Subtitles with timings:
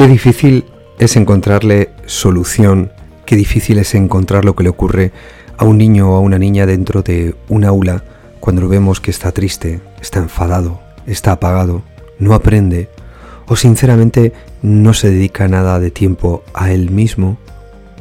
[0.00, 0.64] Qué difícil
[0.98, 2.90] es encontrarle solución,
[3.26, 5.12] qué difícil es encontrar lo que le ocurre
[5.58, 8.02] a un niño o a una niña dentro de un aula
[8.40, 11.82] cuando vemos que está triste, está enfadado, está apagado,
[12.18, 12.88] no aprende
[13.46, 17.36] o sinceramente no se dedica nada de tiempo a él mismo,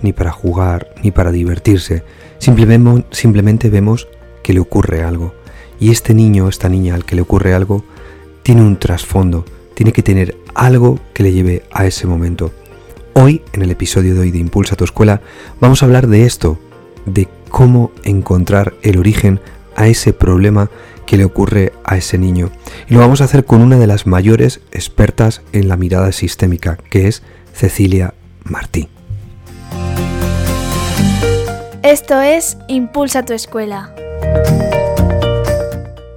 [0.01, 2.03] ni para jugar, ni para divertirse.
[2.37, 4.07] Simplemente, vemos
[4.41, 5.33] que le ocurre algo.
[5.81, 7.83] Y este niño esta niña al que le ocurre algo
[8.41, 12.51] tiene un trasfondo, tiene que tener algo que le lleve a ese momento.
[13.13, 15.21] Hoy, en el episodio de hoy de Impulsa tu escuela,
[15.59, 16.59] vamos a hablar de esto,
[17.05, 19.39] de cómo encontrar el origen
[19.75, 20.69] a ese problema
[21.05, 22.51] que le ocurre a ese niño.
[22.87, 26.77] Y lo vamos a hacer con una de las mayores expertas en la mirada sistémica,
[26.89, 28.13] que es Cecilia
[28.43, 28.89] Martí.
[31.81, 33.95] Esto es Impulsa tu escuela.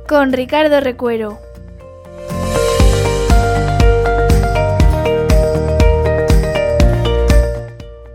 [0.09, 1.39] Con Ricardo Recuero.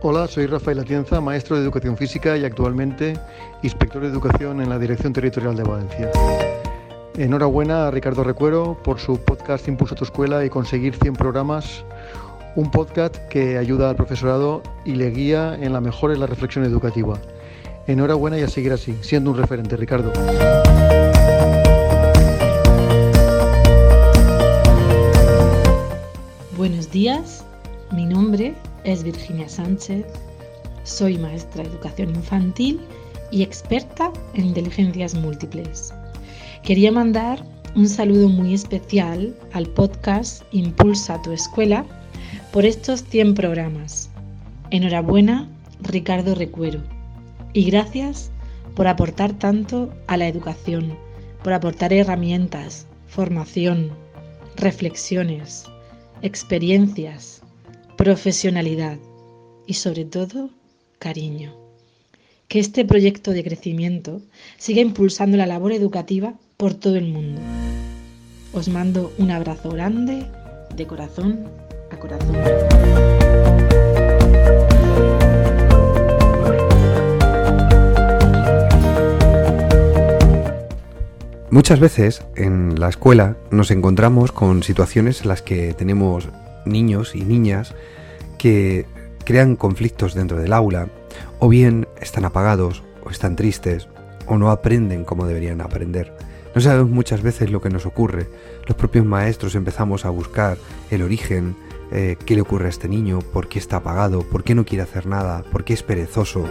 [0.10, 3.20] Hola, soy Rafael Atienza, maestro de Educación Física y actualmente
[3.62, 6.10] inspector de Educación en la Dirección Territorial de Valencia.
[7.18, 11.84] Enhorabuena a Ricardo Recuero por su podcast Impulsa tu Escuela y conseguir 100 programas,
[12.56, 16.64] un podcast que ayuda al profesorado y le guía en la mejora en la reflexión
[16.64, 17.20] educativa.
[17.86, 20.14] Enhorabuena y a seguir así, siendo un referente, Ricardo.
[26.56, 27.44] Buenos días,
[27.92, 28.56] mi nombre
[28.88, 30.06] es Virginia Sánchez,
[30.84, 32.80] soy maestra de educación infantil
[33.32, 35.94] y experta en inteligencias múltiples.
[36.64, 37.44] Quería mandar
[37.76, 41.86] un saludo muy especial al podcast Impulsa tu escuela
[42.54, 44.10] por estos 100 programas.
[44.72, 45.50] Enhorabuena,
[45.82, 46.82] Ricardo Recuero.
[47.52, 48.32] Y gracias
[48.74, 50.98] por aportar tanto a la educación,
[51.44, 53.92] por aportar herramientas, formación,
[54.56, 55.66] reflexiones,
[56.22, 57.37] experiencias,
[57.98, 59.00] profesionalidad
[59.66, 60.52] y sobre todo
[61.00, 61.54] cariño.
[62.48, 64.22] Que este proyecto de crecimiento
[64.58, 67.42] siga impulsando la labor educativa por todo el mundo.
[68.54, 70.26] Os mando un abrazo grande
[70.76, 71.50] de corazón
[71.92, 72.38] a corazón.
[81.50, 86.30] Muchas veces en la escuela nos encontramos con situaciones en las que tenemos
[86.68, 87.74] niños y niñas
[88.38, 88.86] que
[89.26, 90.90] crean conflictos dentro del aula,
[91.40, 93.88] o bien están apagados, o están tristes,
[94.28, 96.14] o no aprenden como deberían aprender.
[96.56, 98.28] No sabemos muchas veces lo que nos ocurre.
[98.66, 100.58] Los propios maestros empezamos a buscar
[100.90, 101.56] el origen,
[101.92, 104.84] eh, qué le ocurre a este niño, por qué está apagado, por qué no quiere
[104.84, 106.46] hacer nada, por qué es perezoso.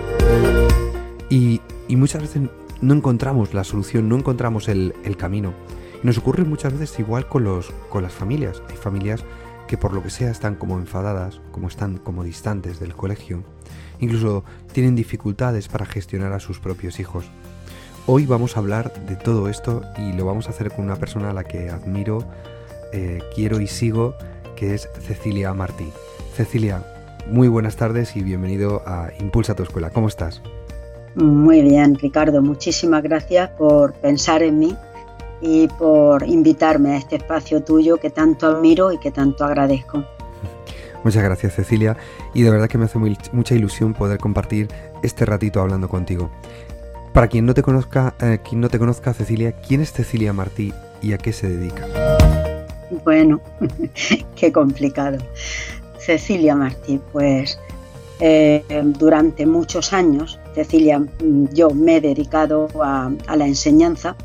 [1.29, 2.43] Y, muchas veces
[2.81, 5.55] no encontramos la solución, no encontramos el, camino.
[6.03, 8.63] Y nos ocurre muchas veces igual con, los, con las familias.
[8.69, 9.25] Hay familias
[9.67, 13.45] que por lo que sea están como enfadadas, como están como distantes del colegio.
[14.01, 17.27] Incluso tienen dificultades para gestionar a sus propios hijos.
[18.07, 21.31] Hoy vamos a hablar de todo esto y lo vamos a hacer con una persona
[21.31, 22.25] a la que admiro,
[22.93, 24.15] eh, quiero y sigo,
[24.55, 25.89] que es Cecilia Martí.
[26.35, 26.85] Cecilia,
[27.29, 29.91] muy buenas tardes y bienvenido a Impulsa tu Escuela.
[29.91, 30.41] ¿Cómo estás?
[31.17, 32.43] Muy bien, Ricardo.
[32.43, 34.77] Muchísimas gracias por pensar en mí
[35.41, 40.05] y por invitarme a este espacio tuyo que tanto admiro y que tanto agradezco.
[41.05, 41.97] Muchas gracias Cecilia
[42.35, 44.69] y de verdad que me hace mucha ilusión poder compartir
[45.03, 46.31] este ratito hablando contigo.
[47.13, 50.73] Para quien no te conozca, eh, quien no te conozca, Cecilia, ¿quién es Cecilia Martí
[51.01, 51.87] y a qué se dedica?
[53.05, 53.41] Bueno,
[54.37, 55.19] qué complicado.
[55.99, 57.59] Cecilia Martí, pues
[58.21, 58.65] eh,
[58.99, 64.17] durante muchos años, Cecilia, mm, yo me he dedicado a, la enseñanza.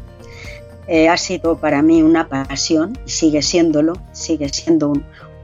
[0.94, 4.91] Eh, ha sido para mí una pasión, sigue siéndolo, sigue siendo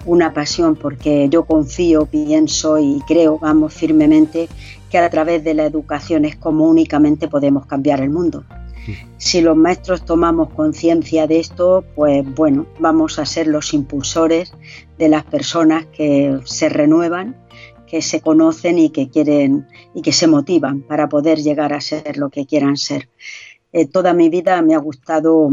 [0.05, 4.49] una pasión porque yo confío, pienso y creo, vamos, firmemente
[4.89, 8.43] que a través de la educación es como únicamente podemos cambiar el mundo.
[9.15, 14.51] Si los maestros tomamos conciencia de esto, pues bueno, vamos a ser los impulsores
[14.97, 17.37] de las personas que se renuevan,
[17.87, 19.65] que se conocen y que quieren
[19.95, 23.07] y que se motivan para poder llegar a ser lo que quieran ser.
[23.71, 25.49] Eh, toda mi vida me ha gustado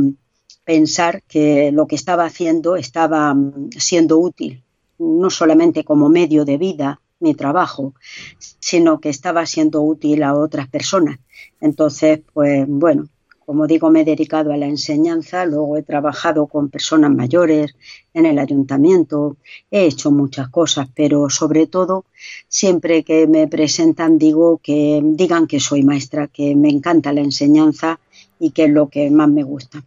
[0.64, 3.34] pensar que lo que estaba haciendo estaba
[3.76, 4.62] siendo útil,
[4.99, 7.94] no solamente como medio de vida, mi trabajo,
[8.38, 11.19] sino que estaba siendo útil a otras personas.
[11.61, 13.08] Entonces, pues bueno,
[13.44, 17.75] como digo, me he dedicado a la enseñanza, luego he trabajado con personas mayores
[18.12, 19.37] en el ayuntamiento,
[19.70, 22.05] he hecho muchas cosas, pero sobre todo,
[22.49, 28.00] siempre que me presentan digo que digan que soy maestra, que me encanta la enseñanza
[28.38, 29.85] y que es lo que más me gusta.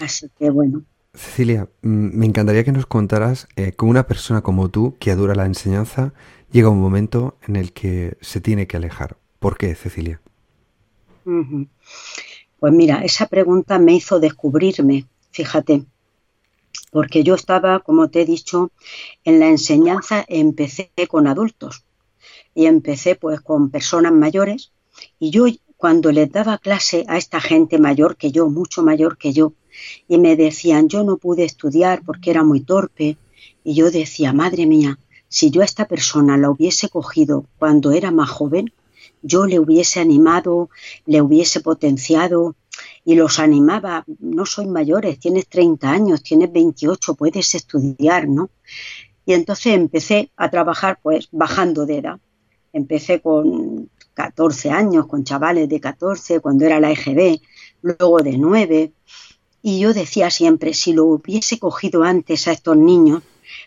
[0.00, 4.68] Así que bueno, Cecilia, mm, me encantaría que nos contaras eh, cómo una persona como
[4.68, 6.12] tú, que adora la enseñanza,
[6.52, 9.16] llega un momento en el que se tiene que alejar.
[9.38, 10.20] ¿Por qué, Cecilia?
[12.60, 15.86] Pues mira, esa pregunta me hizo descubrirme, fíjate,
[16.92, 18.70] porque yo estaba, como te he dicho,
[19.24, 21.84] en la enseñanza, empecé con adultos
[22.54, 24.72] y empecé pues con personas mayores
[25.18, 25.46] y yo
[25.78, 29.54] cuando les daba clase a esta gente mayor que yo, mucho mayor que yo,
[30.06, 33.16] y me decían, yo no pude estudiar porque era muy torpe,
[33.64, 34.98] y yo decía, madre mía,
[35.28, 38.70] si yo a esta persona la hubiese cogido cuando era más joven,
[39.22, 40.70] yo le hubiese animado,
[41.06, 42.56] le hubiese potenciado
[43.04, 48.50] y los animaba, no soy mayores, tienes 30 años, tienes 28, puedes estudiar, ¿no?
[49.26, 52.20] Y entonces empecé a trabajar pues bajando de edad.
[52.72, 57.40] Empecé con 14 años, con chavales de 14, cuando era la EGB,
[57.82, 58.92] luego de 9,
[59.62, 63.22] y yo decía siempre, si lo hubiese cogido antes a estos niños,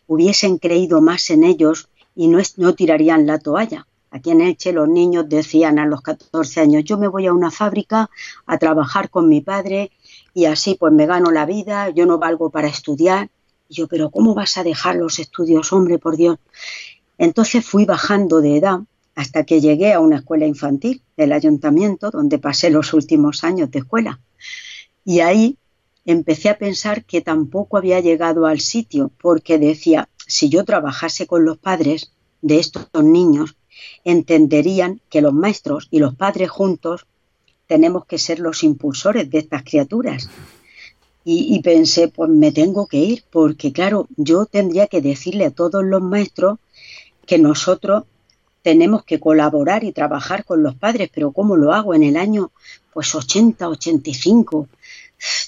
[0.07, 3.87] hubiesen creído más en ellos y no, no tirarían la toalla.
[4.13, 7.49] Aquí en Elche los niños decían a los 14 años, yo me voy a una
[7.49, 8.11] fábrica
[8.45, 9.89] a trabajar con mi padre
[10.35, 13.31] y así pues me gano la vida, yo no valgo para estudiar.
[13.69, 16.37] Y yo, pero ¿cómo vas a dejar los estudios, hombre, por Dios?
[17.17, 18.81] Entonces fui bajando de edad
[19.15, 23.79] hasta que llegué a una escuela infantil del ayuntamiento, donde pasé los últimos años de
[23.79, 24.19] escuela.
[25.03, 25.57] Y ahí
[26.05, 31.45] empecé a pensar que tampoco había llegado al sitio, porque decía, si yo trabajase con
[31.45, 32.11] los padres
[32.43, 33.55] de estos niños,
[34.03, 37.05] entenderían que los maestros y los padres juntos
[37.67, 40.29] tenemos que ser los impulsores de estas criaturas.
[41.25, 45.81] Y, pensé, pues me tengo que ir, porque claro, yo tendría que decirle a todos
[45.81, 46.59] los maestros
[47.25, 48.03] que nosotros
[48.61, 52.51] tenemos que colaborar y trabajar con los padres, pero ¿cómo lo hago en el año
[52.91, 54.67] pues 80, 85?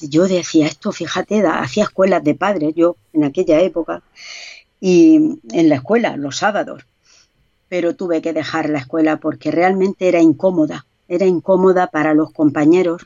[0.01, 4.01] yo decía esto, fíjate, hacía escuelas de padres yo en aquella época
[4.79, 6.85] y en la escuela los sábados,
[7.69, 13.05] pero tuve que dejar la escuela porque realmente era incómoda, era incómoda para los compañeros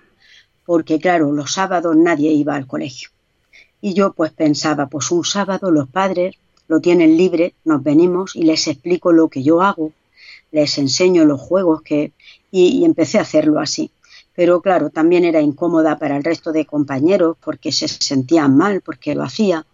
[0.66, 3.10] porque claro, los sábados nadie iba al colegio.
[3.82, 6.36] Y yo pues pensaba, pues un sábado los padres
[6.68, 9.94] lo tienen libre, nos venimos y les explico lo que yo hago,
[10.52, 12.12] les enseño los juegos que
[12.52, 13.92] y, y empecé a hacerlo así
[14.40, 19.14] pero claro, también era incómoda para el resto de compañeros porque se sentían mal porque
[19.14, 19.66] lo hacía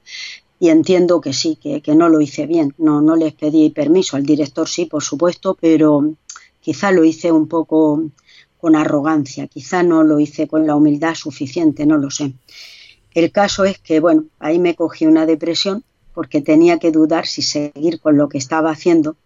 [0.59, 4.25] y entiendo que sí, que, no lo hice bien, no, no les pedí permiso, al
[4.25, 6.13] director sí, por supuesto, pero
[6.61, 8.03] quizá lo hice un poco
[8.59, 12.33] con arrogancia, quizá no lo hice con la humildad suficiente, no lo sé.
[13.13, 17.41] El caso es que, bueno, ahí me cogí una depresión porque tenía que dudar si
[17.41, 19.17] seguir con lo que estaba haciendo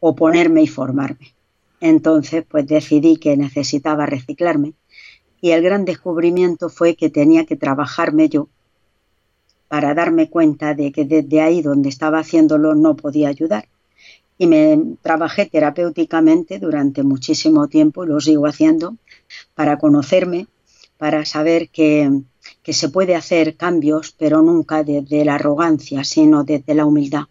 [0.00, 1.34] o ponerme y formarme.
[1.80, 4.74] Entonces, pues decidí que necesitaba reciclarme
[5.40, 8.48] y el gran descubrimiento fue que tenía que trabajarme yo
[9.68, 13.68] para darme cuenta de que desde ahí donde estaba haciéndolo no podía ayudar.
[14.38, 18.96] Y me trabajé terapéuticamente durante muchísimo tiempo, lo sigo haciendo,
[19.54, 20.46] para conocerme,
[20.96, 22.22] para saber que,
[22.64, 27.24] se puede hacer cambios, pero nunca desde la arrogancia, sino desde la humildad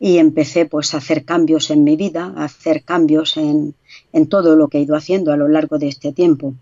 [0.00, 3.74] y empecé pues a hacer cambios en mi vida, a hacer cambios en,
[4.28, 6.54] todo lo que he ido haciendo a lo largo de este tiempo.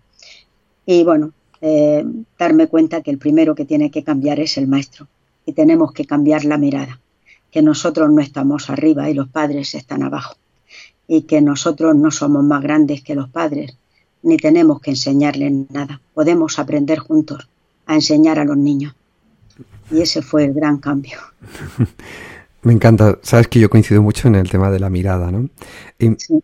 [0.85, 2.05] Y bueno, eh,
[2.37, 5.07] darme cuenta que el primero que tiene que cambiar es el maestro
[5.45, 6.99] y tenemos que cambiar la mirada,
[7.51, 10.35] que nosotros no estamos arriba y los padres están abajo
[11.07, 13.77] y que nosotros no somos más grandes que los padres
[14.23, 17.47] ni tenemos que enseñarles nada, podemos aprender juntos
[17.85, 18.93] a enseñar a los niños.
[19.89, 21.17] Y ese fue el gran cambio.
[22.63, 23.17] Me encanta.
[23.21, 25.49] Sabes que yo coincido mucho en el tema de la mirada, ¿no?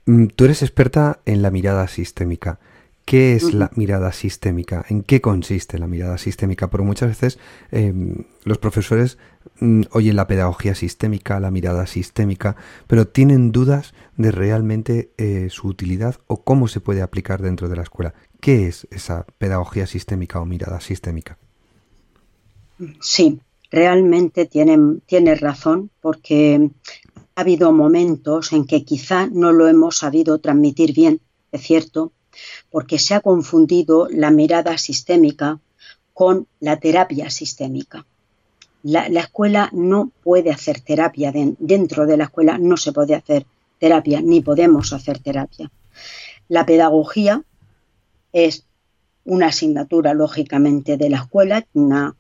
[0.06, 2.60] Mm, tú eres experta en la mirada sistémica.
[3.06, 4.86] ¿Qué es la mirada sistémica?
[4.88, 6.70] ¿En qué consiste la mirada sistémica?
[6.70, 7.40] Porque muchas veces
[7.72, 9.18] em, los profesores
[9.60, 12.56] mm, oyen la pedagogía sistémica, la mirada sistémica,
[12.88, 17.76] pero tienen dudas de realmente eh, su utilidad o cómo se puede aplicar dentro de
[17.76, 18.14] la escuela.
[18.40, 21.38] ¿Qué es esa pedagogía sistémica o mirada sistémica?
[23.00, 23.40] Sí,
[23.72, 26.70] realmente tiene, razón porque
[27.36, 32.12] ha habido momentos en que quizá no lo hemos sabido transmitir bien, es cierto,
[32.70, 35.60] porque se ha confundido la mirada sistémica
[36.14, 38.06] con la terapia sistémica.
[38.84, 43.46] La, escuela no puede hacer terapia, dentro de la escuela no se puede hacer
[43.80, 45.72] terapia, ni podemos hacer terapia.
[46.50, 47.44] La pedagogía
[48.34, 48.66] es
[49.26, 52.16] una asignatura, lógicamente, de la escuela, una,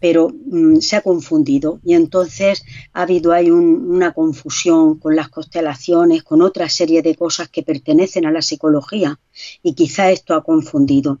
[0.00, 6.22] pero mm, se ha confundido y entonces ha habido ahí una confusión con las constelaciones,
[6.22, 9.18] con otra serie de cosas que pertenecen a la psicología
[9.62, 11.20] y quizá esto ha confundido.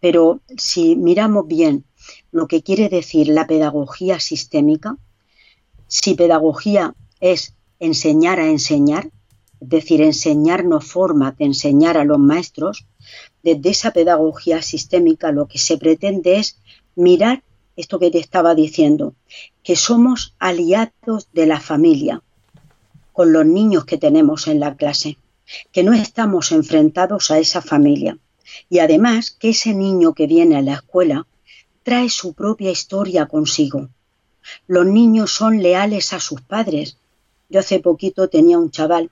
[0.00, 1.84] Pero si miramos bien,
[2.32, 4.96] lo que quiere decir la pedagogía sistémica,
[5.86, 9.10] si pedagogía es enseñar a enseñar,
[9.60, 12.86] es decir, enseñarnos forma de enseñar a los maestros,
[13.42, 16.58] desde esa pedagogía sistémica lo que se pretende es
[16.94, 17.42] mirar
[17.80, 19.14] esto que te estaba diciendo,
[19.62, 22.22] que somos aliados de la familia
[23.12, 25.18] con los niños que tenemos en la clase,
[25.72, 28.18] que no estamos enfrentados a esa familia
[28.68, 31.26] y además que ese niño que viene a la escuela
[31.82, 33.88] trae su propia historia consigo.
[34.66, 36.96] Los niños son leales a sus padres.
[37.48, 39.10] Yo hace poquito tenía un chaval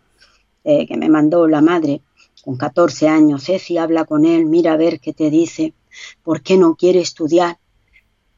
[0.64, 2.02] eh, que me mandó la madre
[2.44, 5.74] con 14 años, Ceci, habla con él, mira a ver qué te dice,
[6.22, 7.58] por qué no quiere estudiar.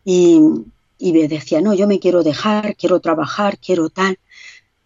[0.04, 0.40] Y,
[1.00, 4.18] me decía, no, yo me quiero dejar, quiero trabajar, quiero tal.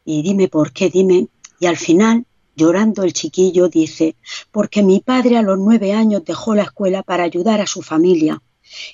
[0.05, 1.29] Y dime por qué, dime.
[1.61, 4.17] Y al final, llorando el chiquillo, dice,
[4.51, 8.43] porque mi padre a los nueve años dejó la escuela para ayudar a su familia.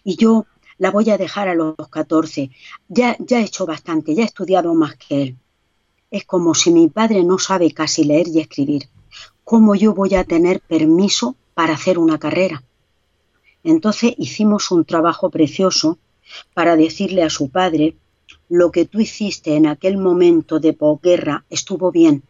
[0.05, 0.47] Y yo
[0.79, 2.50] la voy a dejar a los 14.
[2.89, 5.37] Ya, ya he hecho bastante, ya he estudiado más que él.
[6.11, 8.89] Es como si mi padre no sabe casi leer y escribir.
[9.45, 12.62] ¿Cómo yo voy a tener permiso para hacer una carrera?
[13.62, 15.99] Entonces hicimos un trabajo precioso
[16.55, 17.97] para decirle a su padre,
[18.49, 22.23] lo que tú hiciste en aquel momento de posguerra estuvo bien,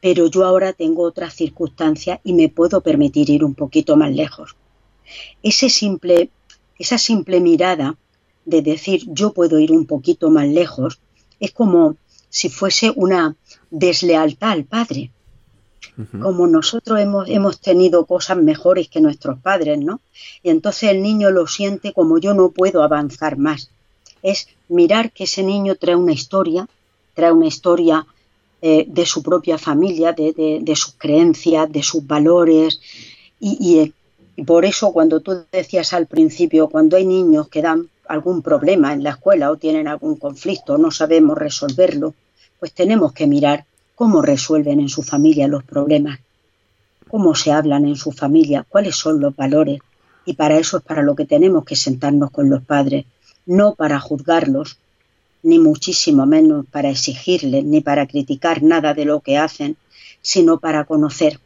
[0.00, 4.56] pero yo ahora tengo otras circunstancias y me puedo permitir ir un poquito más lejos.
[5.42, 6.30] Ese simple,
[6.78, 7.96] esa simple mirada
[8.44, 11.00] de decir yo puedo ir un poquito más lejos
[11.40, 11.96] es como
[12.28, 13.36] si fuese una
[13.70, 15.10] deslealtad al padre.
[16.20, 20.00] Como nosotros hemos, hemos tenido cosas mejores que nuestros padres, ¿no?
[20.42, 23.70] Y entonces el niño lo siente como yo no puedo avanzar más.
[24.22, 26.68] Es mirar que ese niño trae una historia,
[27.14, 28.06] trae una historia
[28.60, 32.80] eh, de su propia familia, de, de, sus creencias, de sus valores.
[33.38, 33.92] Y,
[34.36, 38.92] y, por eso cuando tú decías al principio, cuando hay niños que dan algún problema
[38.92, 42.14] en la escuela o tienen algún conflicto, no sabemos resolverlo,
[42.58, 43.64] pues tenemos que mirar
[43.98, 46.20] cómo resuelven en su familia los problemas,
[47.08, 49.80] cómo se hablan en su familia, cuáles son los valores.
[50.24, 53.06] Y para eso es para lo que tenemos que sentarnos con los padres,
[53.44, 54.78] no para juzgarlos,
[55.42, 59.76] ni muchísimo menos para exigirles, ni para criticar nada de lo que hacen,
[60.22, 61.40] sino para conocer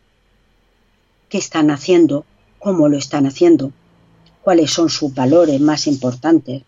[1.30, 2.26] qué están haciendo,
[2.58, 3.72] cómo lo están haciendo,
[4.42, 6.64] cuáles son sus valores más importantes,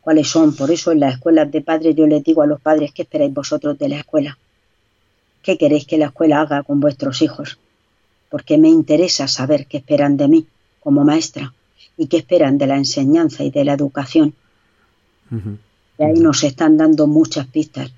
[0.00, 0.56] cuáles son.
[0.56, 3.34] Por eso en las escuelas de padres yo les digo a los padres, ¿qué esperáis
[3.34, 4.38] vosotros de la escuela?
[5.42, 7.58] ¿Qué queréis que la escuela haga con vuestros hijos?
[8.30, 10.46] Porque me interesa saber qué esperan de mí
[10.80, 11.52] como maestra
[11.96, 14.34] y qué esperan de la enseñanza y de la educación.
[15.98, 17.92] Y ahí nos están dando muchas pistas.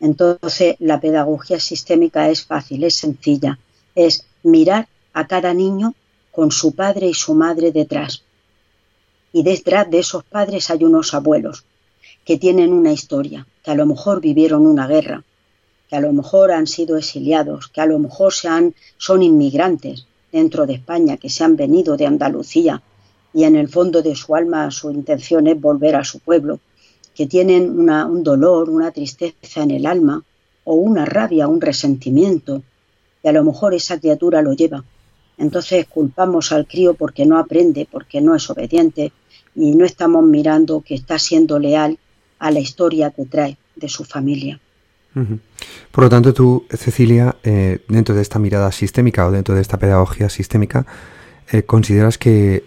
[0.00, 3.58] Entonces, la pedagogía sistémica es fácil, es sencilla.
[3.94, 5.94] Es mirar a cada niño
[6.32, 8.22] con su padre y su madre detrás.
[9.32, 11.64] Y detrás de esos padres hay unos abuelos
[12.24, 15.24] que tienen una historia, que a lo mejor vivieron una guerra,
[15.88, 20.06] que a lo mejor han sido exiliados, que a lo mejor se han, son inmigrantes
[20.30, 22.82] dentro de España, que se han venido de Andalucía
[23.32, 26.60] y en el fondo de su alma su intención es volver a su pueblo,
[27.14, 30.22] que tienen una, un dolor, una tristeza en el alma
[30.64, 32.62] o una rabia, un resentimiento,
[33.22, 34.84] y a lo mejor esa criatura lo lleva.
[35.36, 39.12] Entonces culpamos al crío porque no aprende, porque no es obediente
[39.54, 41.98] y no estamos mirando que está siendo leal
[42.38, 44.60] a la historia que trae de su familia.
[45.90, 49.78] Por lo tanto, tú, Cecilia, eh, dentro de esta mirada sistémica o dentro de esta
[49.78, 50.86] pedagogía sistémica,
[51.50, 52.64] eh, consideras que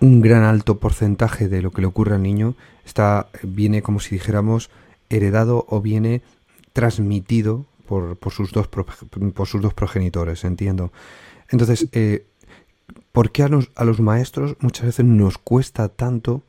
[0.00, 2.54] un gran alto porcentaje de lo que le ocurre al niño
[2.84, 4.70] está viene como si dijéramos
[5.10, 6.22] heredado o viene
[6.72, 10.92] transmitido por, sus dos por sus dos progenitores entiendo.
[11.50, 12.26] Entonces eh,
[13.12, 16.42] ¿por qué a los, a los maestros muchas veces nos cuesta tanto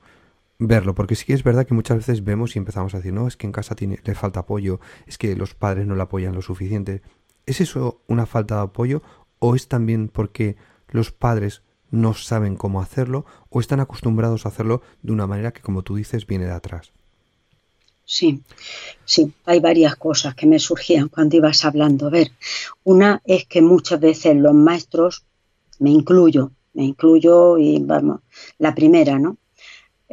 [0.68, 3.28] verlo, porque sí que es verdad que muchas veces vemos y empezamos a decir, no,
[3.28, 6.36] es que en casa tiene, le falta apoyo, es que los padres no le apoyan
[6.36, 7.02] lo suficiente.
[7.48, 9.02] ¿Es eso una falta de apoyo
[9.40, 10.56] o es también porque
[10.90, 15.62] los padres no saben cómo hacerlo o están acostumbrados a hacerlo de una manera que,
[15.62, 16.94] como tú dices, viene de atrás?
[18.06, 18.44] Sí,
[19.04, 22.08] sí, hay varias cosas que me surgían cuando ibas hablando.
[22.08, 22.32] A ver,
[22.84, 25.26] una es que muchas veces los maestros,
[25.80, 28.22] me incluyo, me incluyo y vamos,
[28.60, 29.38] la primera, ¿no?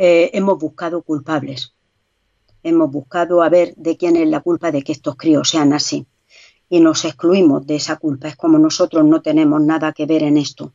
[0.00, 1.74] Eh, hemos buscado culpables.
[2.62, 6.06] Hemos buscado a ver de quién es la culpa de que estos críos sean así.
[6.68, 8.28] Y nos excluimos de esa culpa.
[8.28, 10.72] Es como nosotros no tenemos nada que ver en esto.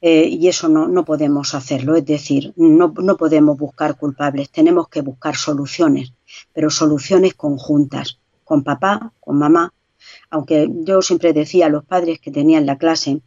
[0.00, 1.96] Eh, y eso no, no, podemos hacerlo.
[1.96, 4.50] Es decir, no, no podemos buscar culpables.
[4.50, 6.12] Tenemos que buscar soluciones,
[6.52, 9.74] pero soluciones conjuntas, con papá, con mamá.
[10.30, 13.20] Aunque yo siempre decía a los padres que tenían la clase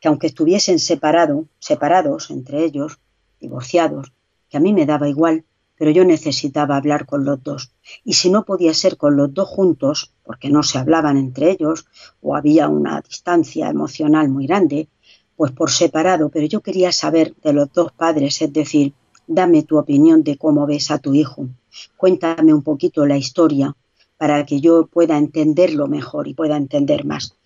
[0.00, 2.98] que aunque estuviesen separados, separados entre ellos,
[3.38, 4.12] divorciados,
[4.50, 5.44] que a mí me daba igual,
[5.78, 7.72] pero yo necesitaba hablar con los dos.
[8.04, 11.86] Y si no podía ser con los dos juntos, porque no se hablaban entre ellos
[12.20, 14.88] o había una distancia emocional muy grande,
[15.36, 18.92] pues por separado, pero yo quería saber de los dos padres, es decir,
[19.26, 21.48] dame tu opinión de cómo ves a tu hijo,
[21.96, 23.74] cuéntame un poquito la historia
[24.18, 27.38] para que yo pueda entenderlo mejor y pueda entender más.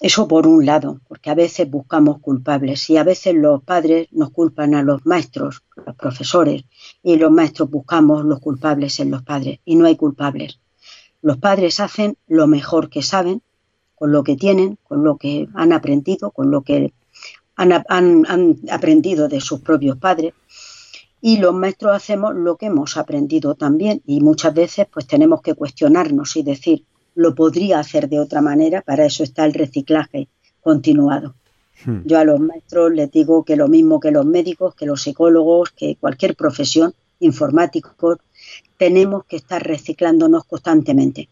[0.00, 4.30] Eso por un lado, porque a veces buscamos culpables y a veces los padres nos
[4.30, 6.64] culpan a los maestros, los profesores,
[7.02, 10.58] y los maestros buscamos los culpables en los padres y no hay culpables.
[11.20, 13.42] Los padres hacen lo mejor que saben,
[13.94, 16.94] con lo que tienen, con lo que han aprendido, con lo que
[17.56, 20.32] han, han aprendido de sus propios padres
[21.20, 25.52] y los maestros hacemos lo que hemos aprendido también y muchas veces pues tenemos que
[25.52, 26.86] cuestionarnos y decir
[27.20, 30.28] lo podría hacer de otra manera, para eso está el reciclaje
[30.62, 31.34] continuado.
[31.84, 32.00] Hmm.
[32.04, 35.70] Yo a los maestros les digo que lo mismo que los médicos, que los psicólogos,
[35.70, 37.92] que cualquier profesión, informáticos,
[38.78, 41.28] tenemos que estar reciclándonos constantemente,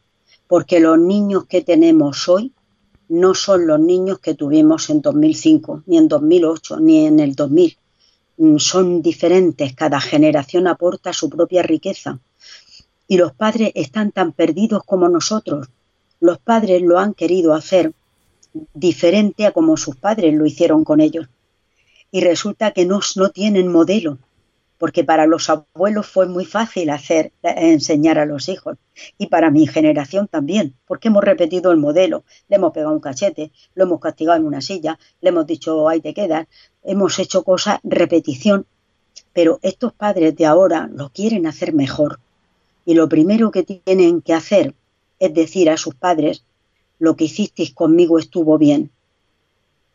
[0.47, 2.53] porque los niños que tenemos hoy
[3.09, 7.79] no son los niños que tuvimos en 2005, ni en 2008, ni en el 2000.
[8.37, 12.19] Mm, son diferentes, cada generación aporta su propia riqueza.
[13.07, 15.69] Y los padres están tan perdidos como nosotros.
[16.21, 17.93] Los padres lo han querido hacer
[18.75, 21.29] diferente a como sus padres lo hicieron con ellos.
[22.11, 24.19] Y resulta que no, no tienen modelo,
[24.79, 28.79] porque para los abuelos fue muy fácil hacer enseñar a los hijos.
[29.19, 33.51] Y para mi generación también, porque hemos repetido el modelo, le hemos pegado un cachete,
[33.75, 36.47] lo hemos castigado en una silla, le hemos dicho ahí te quedas,
[36.83, 38.67] hemos hecho cosas repetición,
[39.33, 42.21] pero estos padres de ahora lo quieren hacer mejor.
[42.87, 44.75] Y lo primero que tienen que hacer
[45.19, 46.45] es decir a sus padres
[46.99, 48.91] lo que hicisteis conmigo estuvo bien,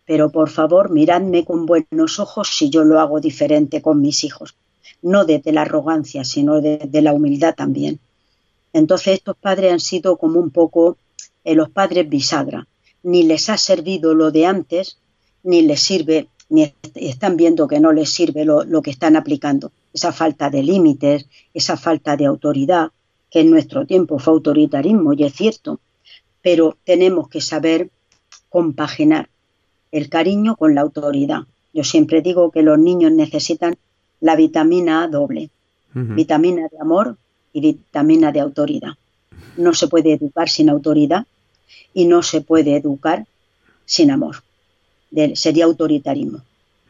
[0.06, 4.56] pero por favor miradme con buenos ojos si yo lo hago diferente con mis hijos,
[5.02, 8.00] no desde la arrogancia, sino desde la humildad también.
[8.74, 10.98] Entonces estos padres han sido como un poco
[11.44, 12.68] eh, los padres bisagra,
[13.04, 14.98] ni les ha servido lo de antes,
[15.44, 19.72] ni les sirve, ni están viendo que no les sirve lo, lo que están aplicando,
[19.94, 22.92] esa falta de límites, esa falta de autoridad,
[23.34, 25.80] que en nuestro tiempo fue autoritarismo y es cierto,
[26.44, 27.90] pero tenemos que saber
[28.48, 29.28] compaginar
[29.92, 31.40] el cariño con la autoridad.
[31.74, 33.76] Yo siempre digo que los niños necesitan
[34.22, 35.50] la vitamina A doble,
[35.96, 37.18] vitamina de amor
[37.54, 38.92] y vitamina de autoridad.
[39.58, 41.26] No se puede educar sin autoridad
[41.92, 43.26] y no se puede educar
[43.86, 44.44] sin amor.
[45.34, 46.42] sería autoritarismo.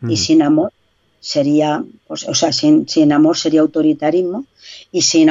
[0.10, 0.74] Y sin amor
[1.22, 4.46] sería, pues, o sea, sin, sin, amor sería autoritarismo
[4.94, 5.30] y sin,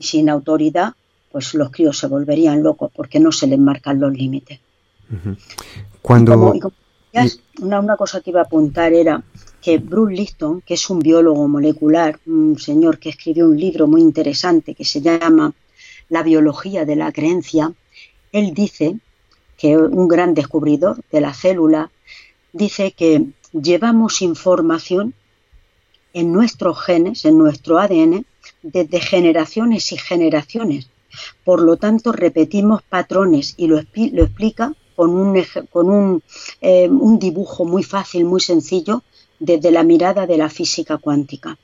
[0.00, 0.94] sin autoridad
[1.30, 4.58] pues los críos se volverían locos porque no se les marcan los límites.
[6.00, 6.54] Cuando...
[7.60, 9.22] una, una, cosa que iba a apuntar era
[9.60, 14.00] que Bruce Liston, que es un biólogo molecular, un señor que escribió un libro muy
[14.00, 15.54] interesante que se llama
[16.08, 17.72] La biología de la creencia,
[18.32, 18.98] él dice
[19.58, 21.90] que un gran descubridor de la célula
[22.52, 25.14] dice que llevamos información
[26.14, 28.26] en nuestros genes, en nuestro ADN,
[28.62, 30.88] desde generaciones y generaciones.
[31.44, 36.22] Por lo tanto, repetimos patrones y lo, explica con, un, con un,
[36.60, 39.02] eh, un dibujo muy fácil, muy sencillo,
[39.38, 41.58] desde la mirada de la física cuántica.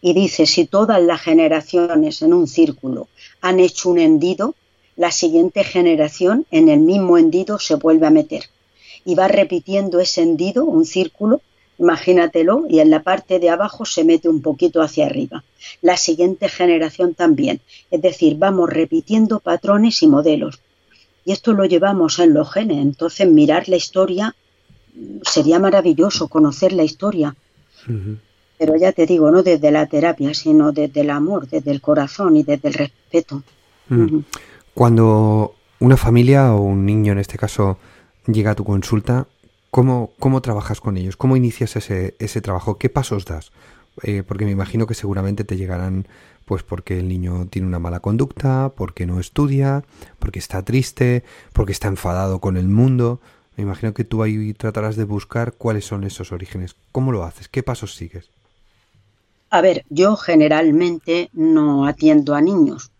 [0.00, 3.08] Y dice, si todas las generaciones en un círculo
[3.40, 4.54] han hecho un hendido,
[4.96, 8.44] la siguiente generación en el mismo hendido se vuelve a meter.
[9.04, 11.42] Y va repitiendo ese hendido, un círculo,
[11.80, 15.42] imagínatelo, y en la parte de abajo se mete un poquito hacia arriba.
[15.80, 17.60] La siguiente generación también.
[17.90, 20.60] Es decir, vamos repitiendo patrones y modelos.
[21.24, 22.78] Y esto lo llevamos en los genes.
[22.78, 24.34] Entonces, mirar la historia
[25.22, 27.34] sería maravilloso, conocer la historia.
[28.58, 32.36] Pero ya te digo, no desde la terapia, sino desde el amor, desde el corazón
[32.36, 33.42] y desde el respeto.
[34.74, 37.78] Cuando una familia o un niño, en este caso,
[38.26, 39.26] llega a tu consulta,
[39.70, 41.16] ¿Cómo, ¿Cómo trabajas con ellos?
[41.16, 42.78] ¿Cómo inicias ese, ese trabajo?
[42.78, 43.52] ¿Qué pasos das?
[44.02, 46.06] Eh, porque me imagino que seguramente te llegarán
[46.44, 49.84] pues porque el niño tiene una mala conducta, porque no estudia,
[50.18, 53.20] porque está triste, porque está enfadado con el mundo.
[53.56, 56.74] Me imagino que tú ahí tratarás de buscar cuáles son esos orígenes.
[56.90, 57.48] ¿Cómo lo haces?
[57.48, 58.30] ¿Qué pasos sigues?
[59.50, 62.90] A ver, yo generalmente no atiendo a niños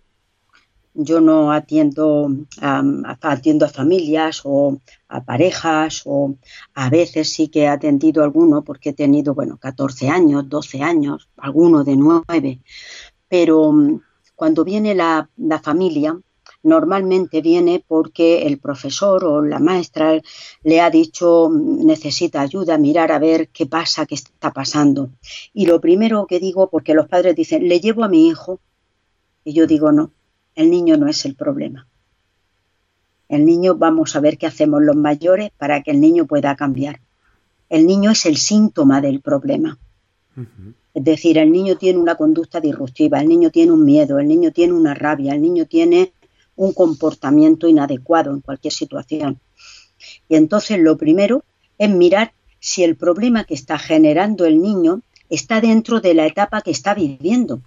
[1.05, 6.37] yo no atiendo atiendo a familias o a parejas o
[6.75, 10.83] a veces sí que he atendido a alguno porque he tenido, bueno, 14 años, 12
[10.83, 12.61] años, alguno de 9,
[13.29, 14.01] pero mm,
[14.35, 15.29] cuando viene la,
[15.63, 16.19] familia,
[16.63, 20.21] normalmente viene porque el profesor o la maestra
[20.63, 25.11] le ha dicho necesita ayuda, mirar a ver qué pasa, qué está pasando.
[25.55, 28.61] Y lo primero que digo, porque los padres dicen, le llevo a mi hijo,
[29.45, 30.11] y yo digo, no,
[30.61, 31.87] el niño no es el problema.
[33.29, 37.01] El niño, vamos a ver qué hacemos los mayores para que el niño pueda cambiar.
[37.69, 39.79] El niño es el síntoma del problema.
[40.93, 44.51] Es decir, el niño tiene una conducta disruptiva, el niño tiene un miedo, el niño
[44.51, 46.13] tiene una rabia, el niño tiene
[46.57, 49.41] un comportamiento inadecuado en cualquier situación.
[50.29, 51.45] Y entonces lo primero
[51.79, 56.61] es mirar si el problema que está generando el niño está dentro de la etapa
[56.61, 57.63] que está viviendo.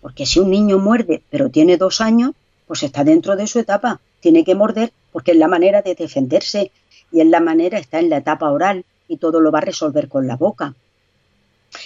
[0.00, 2.32] Porque si un niño muerde pero tiene dos años,
[2.66, 4.00] pues está dentro de su etapa.
[4.20, 6.70] Tiene que morder porque es la manera de defenderse
[7.12, 10.08] y es la manera, está en la etapa oral y todo lo va a resolver
[10.08, 10.74] con la boca.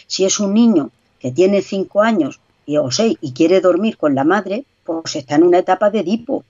[0.07, 4.15] Si es un niño que tiene cinco años y, o seis y quiere dormir con
[4.15, 6.45] la madre, pues está en una etapa de dipo.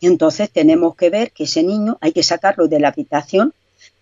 [0.00, 3.52] Y entonces tenemos que ver que ese niño hay que sacarlo de la habitación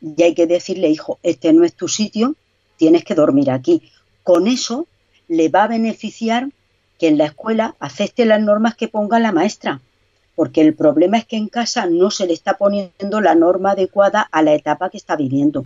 [0.01, 2.35] y hay que decirle, hijo, este no es tu sitio,
[2.77, 3.83] tienes que dormir aquí.
[4.23, 4.87] Con eso
[5.29, 6.49] le va a beneficiar
[6.99, 9.81] que en la escuela acepte las normas que ponga la maestra,
[10.35, 14.29] porque el problema es que en casa no se le está poniendo la norma adecuada
[14.31, 15.65] a la etapa que está viviendo.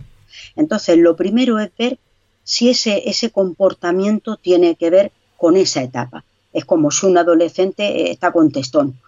[0.55, 1.99] Entonces, lo primero es ver
[2.43, 6.23] si ese, ese comportamiento tiene que ver con esa etapa.
[6.53, 8.99] Es como si un adolescente eh, está con testón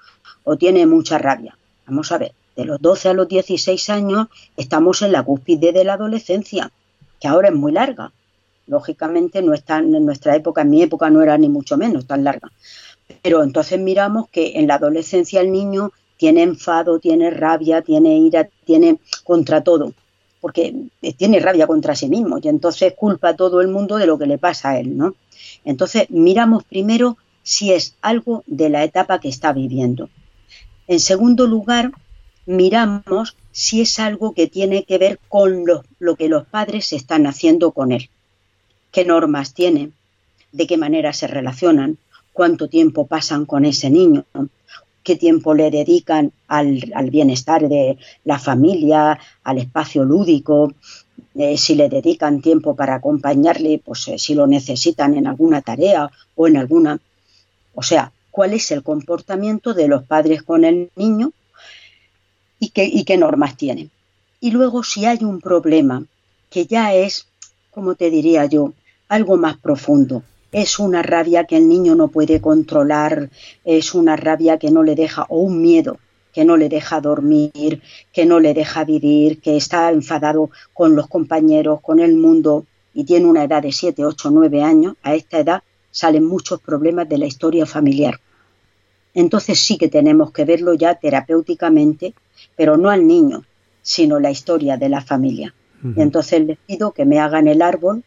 [0.44, 1.58] o tiene mucha rabia.
[1.88, 5.84] Vamos a ver, de los 12 a los 16 años estamos en la cúspide de
[5.84, 6.72] la adolescencia,
[7.20, 8.12] que ahora es muy larga.
[8.68, 12.24] Lógicamente no está en nuestra época, en mi época no era ni mucho menos tan
[12.24, 12.52] larga.
[13.22, 18.48] Pero entonces miramos que en la adolescencia el niño tiene enfado, tiene rabia, tiene ira,
[18.66, 19.94] tiene contra todo
[20.44, 20.76] porque
[21.16, 24.26] tiene rabia contra sí mismo y entonces culpa a todo el mundo de lo que
[24.26, 25.16] le pasa a él, ¿no?
[25.64, 30.10] Entonces miramos primero si es algo de la etapa que está viviendo.
[30.86, 31.94] En segundo lugar,
[32.46, 37.26] miramos si es algo que tiene que ver con lo, lo que los padres están
[37.26, 38.10] haciendo con él.
[38.94, 39.92] ¿Qué normas tiene?
[40.54, 41.98] ¿De qué manera se relacionan?
[42.32, 44.26] ¿Cuánto tiempo pasan con ese niño?
[45.04, 50.74] qué tiempo le dedican al, bienestar de la familia, al espacio lúdico,
[51.36, 56.10] eh, si le dedican tiempo para acompañarle, pues eh, si lo necesitan en alguna tarea
[56.36, 57.00] o en alguna.
[57.76, 61.34] O sea, cuál es el comportamiento de los padres con el niño
[62.60, 63.92] y qué, y qué normas tienen.
[64.40, 66.06] Y luego si hay un problema
[66.50, 67.28] que ya es,
[67.72, 68.74] como te diría yo,
[69.14, 73.30] algo más profundo, es una rabia que el niño no puede controlar,
[73.64, 76.00] es una rabia que no le deja, o un miedo
[76.34, 81.08] que no le deja dormir, que no le deja vivir, que está enfadado con los
[81.08, 85.38] compañeros, con el mundo y tiene una edad de 7, 8, 9 años, a esta
[85.38, 88.20] edad salen muchos problemas de la historia familiar.
[89.14, 92.16] Entonces sí que tenemos que verlo ya terapéuticamente,
[92.56, 93.44] pero no al niño,
[93.84, 95.54] sino la historia de la familia.
[95.84, 98.04] Y entonces les pido que me hagan el árbol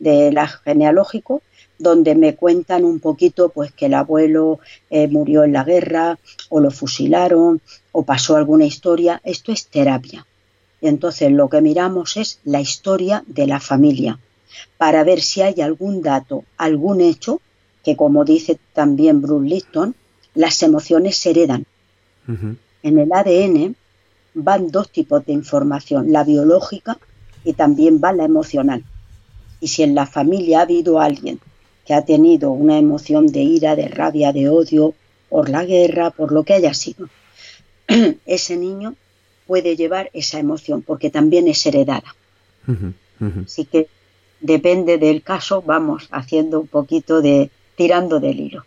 [0.00, 1.42] de la genealógico
[1.78, 4.60] donde me cuentan un poquito pues que el abuelo
[4.90, 6.18] eh, murió en la guerra
[6.50, 7.60] o lo fusilaron
[7.92, 9.20] o pasó alguna historia.
[9.24, 10.26] Esto es terapia.
[10.82, 14.18] Y entonces lo que miramos es la historia de la familia
[14.76, 17.40] para ver si hay algún dato, algún hecho
[17.82, 19.94] que como dice también Bruce Lipton,
[20.34, 21.64] las emociones se heredan.
[22.82, 23.74] En el ADN
[24.34, 26.98] van dos tipos de información, la biológica
[27.42, 28.84] y también va la emocional.
[29.60, 31.40] Y si en la familia ha habido alguien
[31.86, 34.94] que ha tenido una emoción de ira, de rabia, de odio
[35.28, 37.08] por la guerra, por lo que haya sido,
[38.26, 38.94] ese niño
[39.46, 42.14] puede llevar esa emoción porque también es heredada.
[43.44, 43.88] Así que
[44.40, 48.64] depende del caso, vamos haciendo un poquito de tirando del hilo.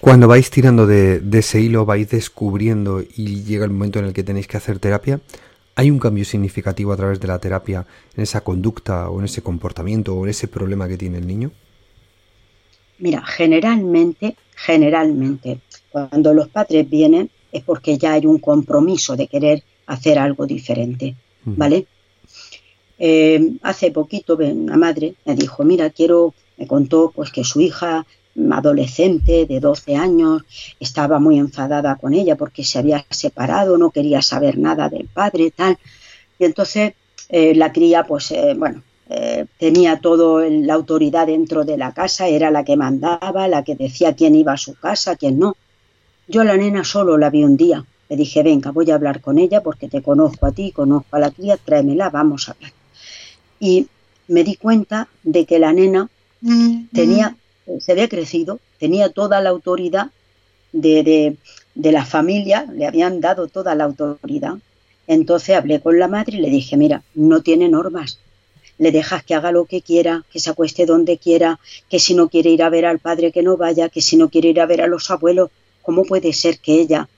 [0.00, 4.12] Cuando vais tirando de, de, ese hilo, vais descubriendo y llega el momento en el
[4.12, 5.20] que tenéis que hacer terapia,
[5.78, 7.86] ¿hay un cambio significativo a través de la terapia
[8.16, 11.52] en esa conducta o en ese comportamiento o en ese problema que tiene el niño?
[12.98, 15.60] Mira, generalmente, generalmente,
[15.92, 21.14] cuando los padres vienen es porque ya hay un compromiso de querer hacer algo diferente,
[21.44, 21.86] ¿vale?
[22.98, 28.04] Eh, hace poquito una madre me dijo, mira, quiero, me contó pues que su hija
[28.50, 30.42] adolescente de 12 años
[30.80, 35.50] estaba muy enfadada con ella porque se había separado, no quería saber nada del padre,
[35.54, 35.78] tal.
[36.38, 36.92] Y entonces
[37.28, 42.28] eh, la cría, pues, eh, bueno, eh, tenía toda la autoridad dentro de la casa,
[42.28, 45.56] era la que mandaba, la que decía quién iba a su casa, quién no.
[46.26, 47.84] Yo a la nena solo la vi un día.
[48.08, 51.18] Le dije, venga, voy a hablar con ella porque te conozco a ti, conozco a
[51.18, 52.72] la cría, tráemela, vamos a hablar.
[53.60, 53.86] Y
[54.28, 56.08] me di cuenta de que la nena
[56.92, 57.36] tenía,
[57.80, 60.10] se había crecido, tenía toda la autoridad
[60.72, 61.36] de,
[61.74, 64.56] de la familia le habían dado toda la autoridad.
[65.06, 68.18] Entonces hablé con la madre y le dije, mira, no tiene normas.
[68.78, 71.58] Le dejas que haga lo que quiera, que se acueste donde quiera,
[71.90, 74.28] que si no quiere ir a ver al padre que no vaya, que si no
[74.30, 75.50] quiere ir a ver a los abuelos,
[75.82, 77.08] ¿cómo puede ser que ella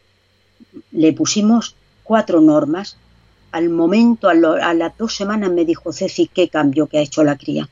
[0.92, 2.96] le pusimos cuatro normas?
[3.52, 7.24] Al momento, a, a las dos semanas me dijo Ceci qué cambio que ha hecho
[7.24, 7.68] la cría.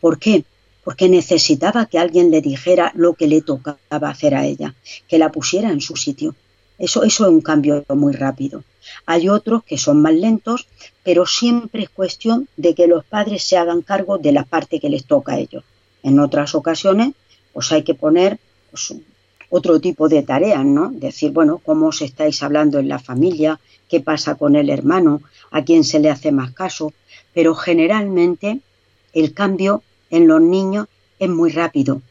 [0.00, 0.44] ¿Por qué?
[0.86, 4.76] Porque necesitaba que alguien le dijera lo que le tocaba hacer a ella,
[5.08, 6.36] que la pusiera en su sitio.
[6.78, 8.62] Eso, eso es un cambio muy rápido.
[9.04, 10.68] Hay otros que son más lentos,
[11.02, 14.88] pero siempre es cuestión de que los padres se hagan cargo de la parte que
[14.88, 15.64] les toca a ellos.
[16.04, 17.14] En otras ocasiones,
[17.52, 18.38] pues hay que poner
[18.70, 18.94] pues,
[19.50, 20.92] otro tipo de tareas, ¿no?
[20.92, 25.20] Decir, bueno, cómo os estáis hablando en la familia, qué pasa con el hermano,
[25.50, 26.92] a quién se le hace más caso,
[27.34, 28.60] pero generalmente
[29.14, 30.86] el cambio en los niños
[31.18, 32.02] es muy rápido,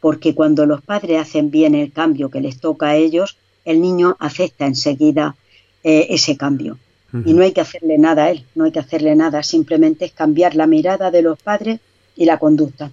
[0.00, 4.16] porque cuando los padres hacen bien el cambio que les toca a ellos, el niño
[4.18, 5.36] acepta enseguida
[5.84, 6.78] eh, ese cambio.
[7.24, 10.12] Y no hay que hacerle nada a él, no hay que hacerle nada, simplemente es
[10.12, 11.80] cambiar la mirada de los padres
[12.16, 12.92] y la conducta.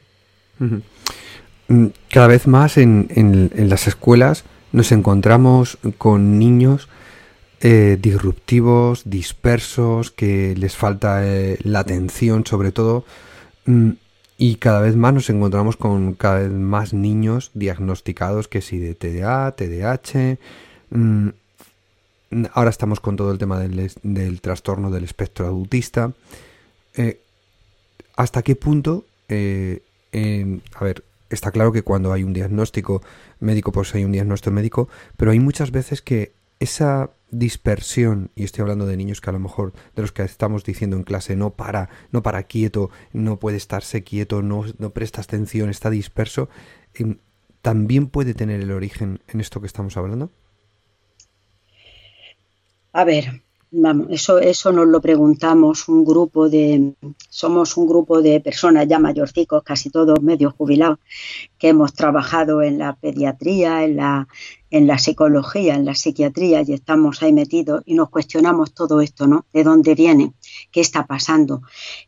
[0.57, 6.89] Mm, cada vez más en, las escuelas nos encontramos con niños
[7.61, 13.05] eh, disruptivos, dispersos, que les falta eh, la atención sobre todo.
[13.65, 13.91] Mm,
[14.37, 18.93] y cada vez más nos encontramos con cada vez más niños diagnosticados que si de
[18.93, 20.37] TDA, TDAH.
[20.91, 21.29] Mm,
[22.53, 26.13] ahora estamos con todo el tema del, trastorno del espectro autista.
[26.95, 27.19] Eh,
[28.15, 29.05] ¿Hasta qué punto?
[29.27, 29.81] Eh,
[30.75, 33.01] a ver, está claro que cuando hay un diagnóstico
[33.39, 38.61] médico, pues hay un diagnóstico médico, pero hay muchas veces que esa dispersión, y estoy
[38.61, 41.51] hablando de niños que a lo mejor de los que estamos diciendo en clase, no
[41.51, 46.49] para, no para quieto, no puede estarse quieto, no, no presta atención, está disperso,
[46.93, 47.17] em,
[47.61, 50.31] ¿también puede tener el origen en esto que estamos hablando?
[52.93, 56.93] A ver, Vamos, eso, eso nos lo preguntamos un grupo de,
[57.29, 60.99] somos un grupo de personas ya mayorcicos, casi todos medio jubilados,
[61.57, 64.27] que hemos trabajado en la pediatría, en la,
[64.69, 69.27] en la psicología, en la psiquiatría y estamos ahí metidos y nos cuestionamos todo esto,
[69.27, 69.45] ¿no?
[69.53, 70.33] ¿De dónde viene?
[70.71, 71.61] ¿Qué está pasando?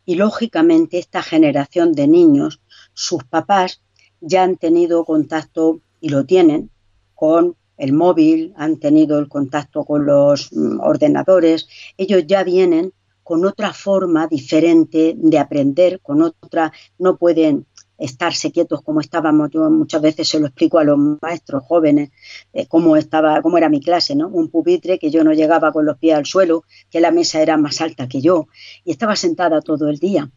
[0.05, 2.61] Y lógicamente esta generación de niños,
[2.93, 3.81] sus papás
[4.21, 6.69] ya han tenido contacto y lo tienen
[7.15, 11.67] con el móvil, han tenido el contacto con los mm, ordenadores,
[11.97, 12.93] ellos ya vienen
[13.23, 17.67] con otra forma diferente de aprender, con otra, no pueden
[17.99, 19.49] estarse quietos como estábamos.
[19.51, 22.09] Yo muchas veces se lo explico a los maestros jóvenes
[22.53, 24.27] eh, cómo estaba, cómo era mi clase, ¿no?
[24.27, 27.57] Un pupitre que yo no llegaba con los pies al suelo, que la mesa era
[27.57, 28.47] más alta que yo
[28.83, 30.31] y estaba sentada todo el día.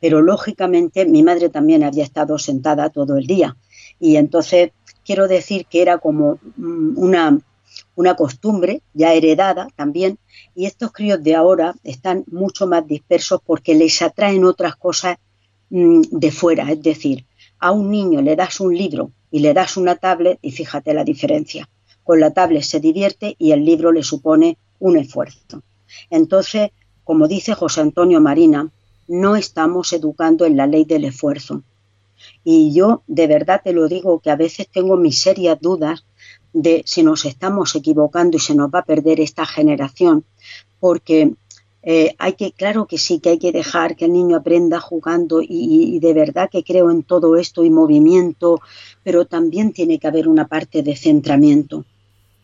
[0.00, 3.56] Pero lógicamente mi madre también había estado sentada todo el día
[3.98, 4.70] y entonces
[5.04, 7.38] quiero decir que era como mm, una,
[7.94, 10.18] una costumbre ya heredada también,
[10.54, 15.16] y estos críos de ahora están mucho más dispersos porque les atraen otras cosas
[15.70, 17.26] de fuera, es decir,
[17.58, 21.04] a un niño le das un libro y le das una tablet y fíjate la
[21.04, 21.68] diferencia.
[22.04, 25.62] Con la tablet se divierte y el libro le supone un esfuerzo.
[26.10, 26.70] Entonces,
[27.04, 28.70] como dice José Antonio Marina,
[29.08, 31.62] no estamos educando en la ley del esfuerzo.
[32.44, 36.04] Y yo de verdad te lo digo que a veces tengo mis serias dudas
[36.52, 40.24] de si nos estamos equivocando y se nos va a perder esta generación,
[40.80, 41.34] porque
[41.88, 45.40] eh, hay que, claro que sí, que hay que dejar que el niño aprenda jugando
[45.40, 48.60] y, de verdad que creo en todo esto y movimiento,
[49.04, 51.84] pero también tiene que haber una parte de centramiento.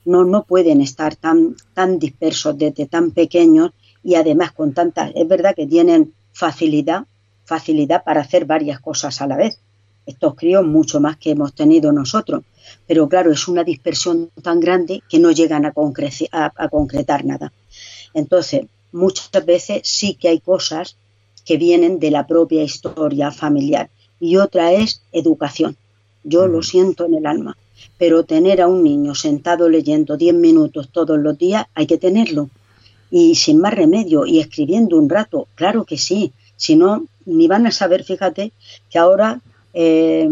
[0.05, 3.73] No, no pueden estar tan, tan dispersos desde tan pequeños
[4.05, 7.07] y además con tantas, es verdad que tienen facilidad,
[7.45, 9.59] facilidad para hacer varias cosas a la vez.
[10.07, 12.45] Estos críos mucho más que hemos tenido nosotros,
[12.87, 17.53] pero claro, es una dispersión tan grande que no llegan a, concretar nada.
[18.15, 20.97] Entonces, muchas veces sí que hay cosas
[21.45, 25.77] que vienen de la propia historia familiar y otra es educación.
[26.23, 27.57] Yo lo siento en el alma,
[27.99, 32.49] pero tener a un niño sentado leyendo 10 minutos todos los días hay que tenerlo.
[33.11, 37.67] Y sin más remedio, y escribiendo un rato, claro que sí, si no, ni van
[37.67, 38.53] a saber, fíjate,
[38.89, 39.41] que ahora
[39.75, 40.29] eh,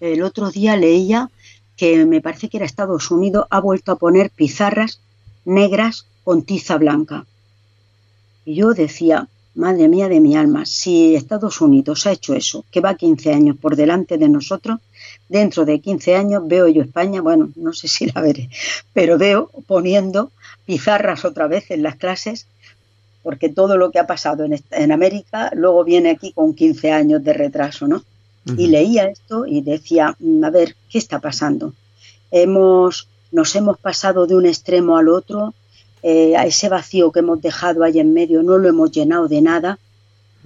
[0.00, 1.30] el otro día leía
[1.76, 5.00] que me parece que era Estados Unidos, ha vuelto a poner pizarras
[5.44, 7.26] negras con tiza blanca.
[8.50, 12.80] Y yo decía, madre mía de mi alma, si Estados Unidos ha hecho eso, que
[12.80, 14.80] va 15 años por delante de nosotros,
[15.28, 18.50] dentro de 15 años veo yo España, bueno, no sé si la veré,
[18.92, 20.32] pero veo poniendo
[20.66, 22.48] pizarras otra vez en las clases
[23.22, 27.32] porque todo lo que ha pasado en, América luego viene aquí con 15 años de
[27.34, 28.02] retraso, ¿no?
[28.56, 31.72] Y leía esto y decía, a ver, ¿qué está pasando?
[32.32, 35.54] hemos, nos hemos pasado de un extremo al otro,
[36.02, 39.42] eh, a ese vacío que hemos dejado ahí en medio no lo hemos llenado de
[39.42, 39.78] nada,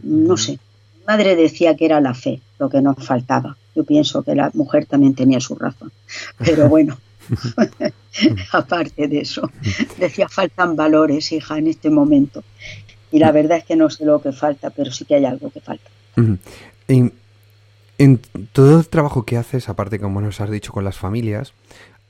[0.02, 0.58] no sé.
[0.98, 3.56] Mi madre decía que era la fe lo que nos faltaba.
[3.74, 5.92] Yo pienso que la mujer también tenía su razón.
[6.38, 6.98] Pero bueno,
[8.52, 9.50] aparte de eso,
[9.98, 12.44] decía faltan valores, hija, en este momento.
[13.10, 15.50] Y la verdad es que no sé lo que falta, pero sí que hay algo
[15.50, 15.88] que falta.
[16.88, 17.12] en,
[17.98, 18.20] en,
[18.52, 21.52] todo el trabajo que haces, aparte como nos has dicho con las familias,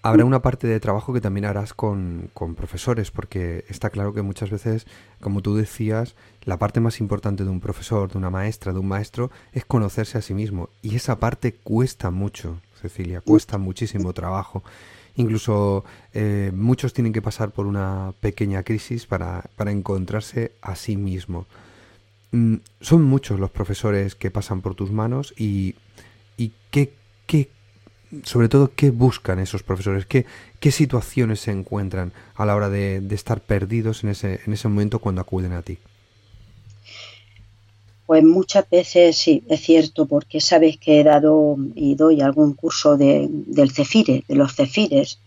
[0.04, 4.50] habrá una parte de trabajo que también harás con, profesores, porque está claro que muchas
[4.50, 4.86] veces,
[5.18, 6.14] como tú decías,
[6.44, 10.18] la parte más importante de un profesor, de una maestra, de un maestro, es conocerse
[10.18, 10.68] a sí mismo.
[10.82, 14.62] Y esa parte cuesta mucho, Cecilia, cuesta muchísimo trabajo.
[15.16, 20.98] Incluso eh, muchos tienen que pasar por una pequeña crisis para, para encontrarse a sí
[20.98, 21.46] mismo.
[22.32, 25.76] Mm, son muchos los profesores que pasan por tus manos y,
[26.36, 26.92] y qué,
[27.26, 27.48] qué
[28.22, 30.06] sobre todo, ¿qué buscan esos profesores?
[30.06, 30.26] ¿Qué,
[30.60, 34.98] qué situaciones se encuentran a la hora de, estar perdidos en ese, en ese momento
[34.98, 35.78] cuando acuden a ti?
[38.06, 42.96] Pues muchas veces sí, es cierto, porque sabes que he dado y doy algún curso
[42.96, 45.18] de, del CEFIRE, de los CEFIRES.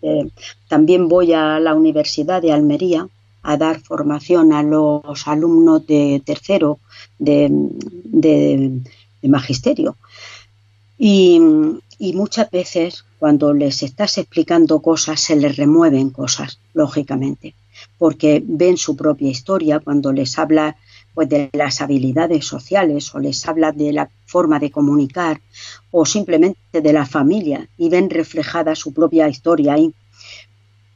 [0.67, 3.07] también voy a la Universidad de Almería
[3.41, 6.79] a dar formación a los alumnos de tercero
[7.17, 7.49] de,
[8.03, 8.81] de
[9.23, 9.95] magisterio.
[10.99, 11.39] Y,
[11.99, 17.55] y muchas veces cuando les estás explicando cosas se les remueven cosas, lógicamente,
[17.97, 20.77] porque ven su propia historia cuando les habla
[21.13, 25.41] pues de las habilidades sociales o les habla de la forma de comunicar
[25.89, 29.93] o simplemente de la familia y ven reflejada su propia historia ahí.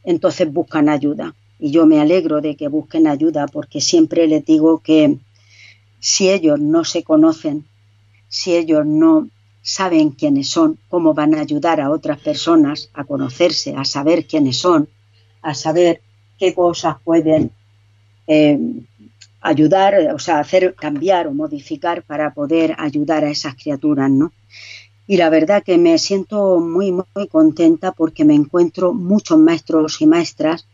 [0.04, 4.80] Entonces buscan ayuda y yo me alegro de que busquen ayuda porque siempre les digo
[4.80, 5.18] que
[6.00, 7.66] si ellos no se conocen,
[8.28, 9.28] si ellos no
[9.62, 14.58] saben quiénes son, cómo van a ayudar a otras personas a conocerse, a saber quiénes
[14.58, 14.89] son,
[15.41, 16.02] a saber
[16.39, 17.52] qué cosas pueden
[18.28, 18.60] eh,
[19.41, 24.32] ayudar, o sea, hacer cambiar o modificar para poder ayudar a esas criaturas, ¿no?
[25.08, 30.06] Y la verdad que me siento muy, muy contenta porque me encuentro muchos maestros y
[30.06, 30.65] maestras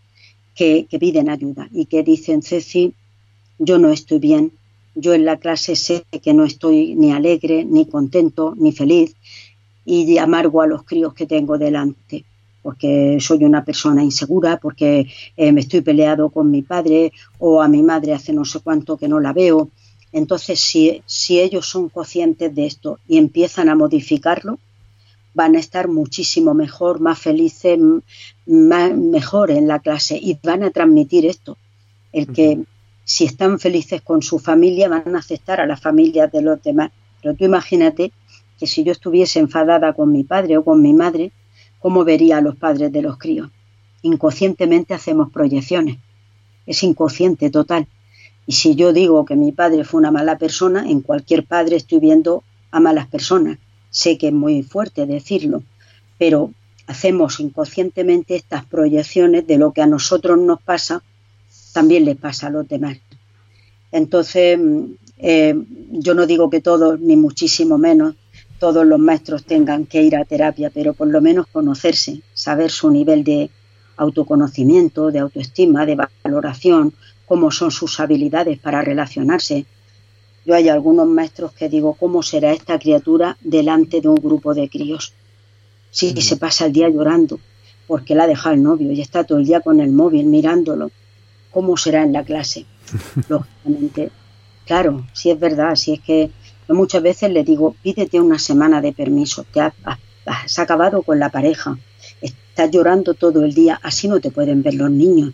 [0.54, 2.93] que, que piden ayuda y que dicen, Ceci,
[3.58, 4.52] yo no estoy bien,
[4.99, 9.15] yo en la clase sé que no estoy ni alegre, ni contento, ni feliz
[9.86, 12.25] y amargo a los críos que tengo delante,
[12.62, 15.07] porque soy una persona insegura, porque
[15.38, 18.97] eh, me estoy peleado con mi padre o a mi madre hace no sé cuánto
[18.97, 19.69] que no la veo.
[20.12, 24.60] Entonces, si, si ellos son conscientes de esto y empiezan a modificarlo,
[25.33, 27.79] van a estar muchísimo mejor, más felices,
[28.47, 31.55] más, mejor en la clase y van a transmitir esto.
[32.12, 32.63] El que
[33.10, 36.91] si están felices con su familia, van a aceptar a las familias de los demás.
[37.22, 38.12] Pero tú imagínate
[38.60, 41.32] que si yo estuviese enfadada con mi padre o con mi madre,
[41.80, 43.50] ¿cómo vería a los padres de los críos?
[44.02, 46.00] Inconscientemente hacemos proyecciones.
[46.65, 47.88] Es inconsciente total.
[48.46, 52.02] Y si yo digo que mi padre fue una mala persona, en cualquier padre estoy
[52.02, 53.58] viendo a malas personas.
[53.89, 55.63] Sé que es muy fuerte decirlo,
[56.17, 56.52] pero
[56.88, 61.04] hacemos inconscientemente estas proyecciones de lo que a nosotros nos pasa
[61.78, 62.98] también le pasa a los demás.
[63.92, 64.84] Entonces, mm,
[65.20, 65.54] eh,
[66.06, 68.16] yo no digo que todos, ni muchísimo menos,
[68.58, 72.90] todos los maestros tengan que ir a terapia, pero por lo menos conocerse, saber su
[72.90, 73.52] nivel de
[73.96, 76.94] autoconocimiento, de autoestima, de valoración,
[77.28, 79.68] cómo son sus habilidades para relacionarse.
[80.48, 84.68] Yo hay algunos maestros que digo, ¿cómo será esta criatura delante de un grupo de
[84.68, 85.13] críos?
[85.92, 87.40] Si se pasa el día llorando
[87.86, 90.90] porque la ha dejado el novio y está todo el día con el móvil mirándolo
[91.58, 92.67] cómo será en la clase.
[93.30, 94.12] Lógicamente,
[94.67, 96.30] claro, si es verdad, si es que
[96.70, 101.76] muchas veces le digo, pídete una semana de permiso, te has, acabado con la pareja,
[102.22, 105.34] estás llorando todo el día, así no te pueden ver los niños.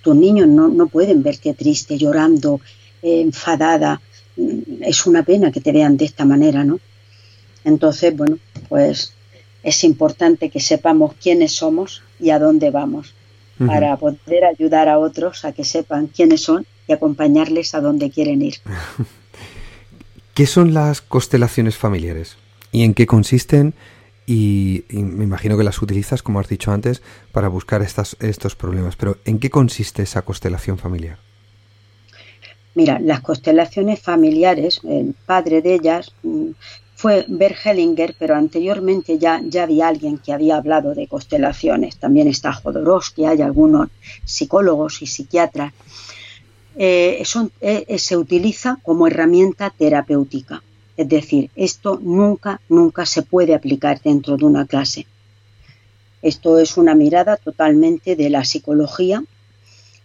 [0.00, 2.62] Tus niños no, no pueden verte triste, llorando,
[3.02, 4.00] enfadada.
[4.80, 6.80] Es una pena que te vean de esta manera, ¿no?
[7.62, 8.38] Entonces, bueno,
[8.70, 9.12] pues
[9.62, 13.12] es importante que sepamos quiénes somos y a dónde vamos
[13.66, 18.42] para poder ayudar a otros a que sepan quiénes son y acompañarles a donde quieren
[18.42, 18.56] ir.
[20.34, 22.36] ¿Qué son las constelaciones familiares?
[22.70, 23.74] ¿Y en qué consisten?
[24.26, 27.02] Y, me imagino que las utilizas, como has dicho antes,
[27.32, 28.94] para buscar estas, estos problemas.
[28.94, 31.18] Pero ¿en qué consiste esa constelación familiar?
[32.74, 36.50] Mira, las constelaciones familiares, el padre de ellas mm,
[36.98, 41.96] fue Bert Hellinger, pero anteriormente ya, ya había alguien que había hablado de constelaciones.
[41.96, 43.88] También está Jodorowsky, hay algunos
[44.24, 45.72] psicólogos y psiquiatras.
[46.74, 47.22] Eh,
[47.60, 50.64] eh, eh, se utiliza como herramienta terapéutica.
[50.96, 55.06] Es decir, esto nunca, nunca se puede aplicar dentro de una clase.
[56.20, 59.22] Esto es una mirada totalmente de la psicología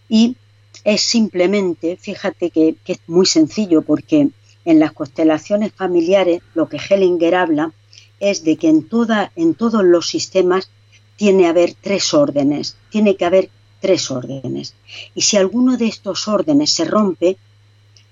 [0.08, 0.36] y
[0.84, 4.28] es simplemente, fíjate que, es muy sencillo porque
[4.64, 7.72] en las constelaciones familiares lo que Hellinger habla
[8.20, 10.70] es de que en, toda, en todos los sistemas
[11.16, 13.50] tiene que haber tres órdenes, tiene que haber
[13.80, 14.74] tres órdenes.
[15.14, 17.36] Y si alguno de estos órdenes se rompe,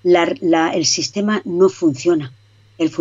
[0.03, 2.31] el sistema no funciona.
[2.77, 2.91] El,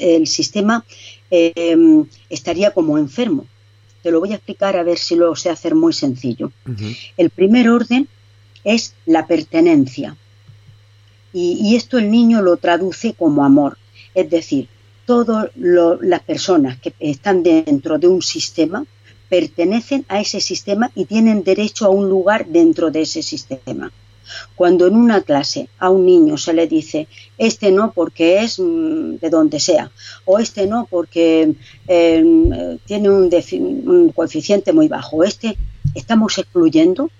[0.00, 0.84] el, sistema
[1.30, 3.46] em, estaría como enfermo.
[4.02, 6.52] Te lo voy a explicar a ver si lo sé hacer muy sencillo.
[7.16, 8.08] El primer orden
[8.64, 10.16] es la pertenencia.
[11.40, 13.78] Y, esto el niño lo traduce como amor.
[14.12, 14.68] Es decir,
[15.06, 18.84] todas las personas que están dentro de un sistema
[19.28, 23.92] pertenecen a ese sistema y tienen derecho a un lugar dentro de ese sistema.
[24.56, 27.06] Cuando en una clase a un niño se le dice,
[27.38, 29.92] este no porque es mm, de donde sea,
[30.24, 31.54] o este no porque
[31.86, 33.30] em, tiene un,
[33.86, 35.56] un, coeficiente muy bajo, este
[35.94, 37.10] estamos excluyendo,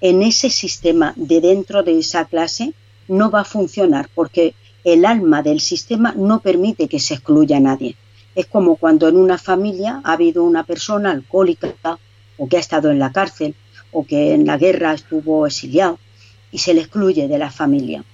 [0.00, 2.74] en ese sistema de dentro de esa clase
[3.08, 7.60] no va a funcionar porque el alma del sistema no permite que se excluya a
[7.60, 7.96] nadie.
[8.34, 11.98] Es como cuando en una familia ha habido una persona alcohólica
[12.36, 13.54] o que ha estado en la cárcel
[13.92, 15.98] o que en la guerra estuvo exiliado
[16.50, 18.04] y se le excluye de la familia.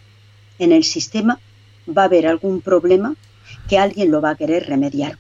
[0.59, 1.41] En el sistema
[1.89, 3.17] va a haber algún problema
[3.69, 5.19] que alguien lo va a querer remediar.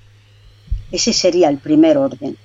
[0.93, 2.37] Ese sería el primer orden,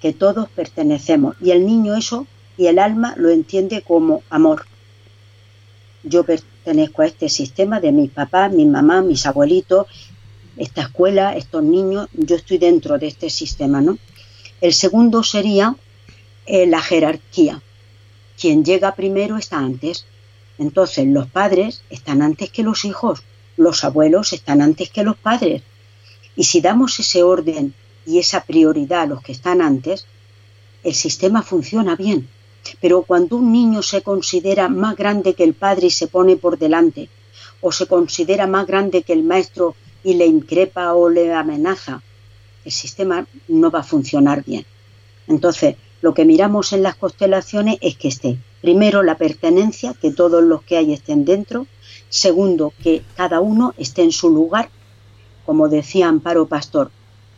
[0.00, 2.26] que todos pertenecemos y el niño eso
[2.56, 4.66] y el alma lo entiende como amor.
[6.02, 9.86] Yo pertenezco a este sistema de mis papás, mis mamás, mis abuelitos,
[10.56, 13.98] esta escuela, estos niños, yo estoy dentro de este sistema, ¿no?
[14.60, 15.76] El segundo sería
[16.46, 17.62] eh, la jerarquía.
[18.40, 20.06] Quien llega primero está antes.
[20.58, 23.22] Entonces los padres están antes que los hijos,
[23.56, 25.62] los abuelos están antes que los padres.
[26.36, 27.74] Y si damos ese orden
[28.06, 30.06] y esa prioridad a los que están antes,
[30.84, 32.28] el sistema funciona bien.
[32.80, 36.58] Pero cuando un niño se considera más grande que el padre y se pone por
[36.58, 37.08] delante,
[37.60, 42.02] o se considera más grande que el maestro y le increpa o le amenaza,
[42.64, 44.64] el sistema no va a funcionar bien.
[45.28, 50.42] Entonces, lo que miramos en las constelaciones es que esté, primero, la pertenencia, que todos
[50.42, 51.66] los que hay estén dentro,
[52.08, 54.68] segundo, que cada uno esté en su lugar,
[55.46, 56.90] como decía Amparo Pastor,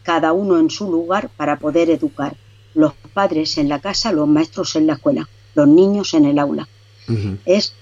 [0.02, 2.36] cada uno en su lugar para poder educar
[2.74, 6.68] los padres en la casa, los maestros en la escuela, los niños en el aula.
[7.44, 7.74] Es,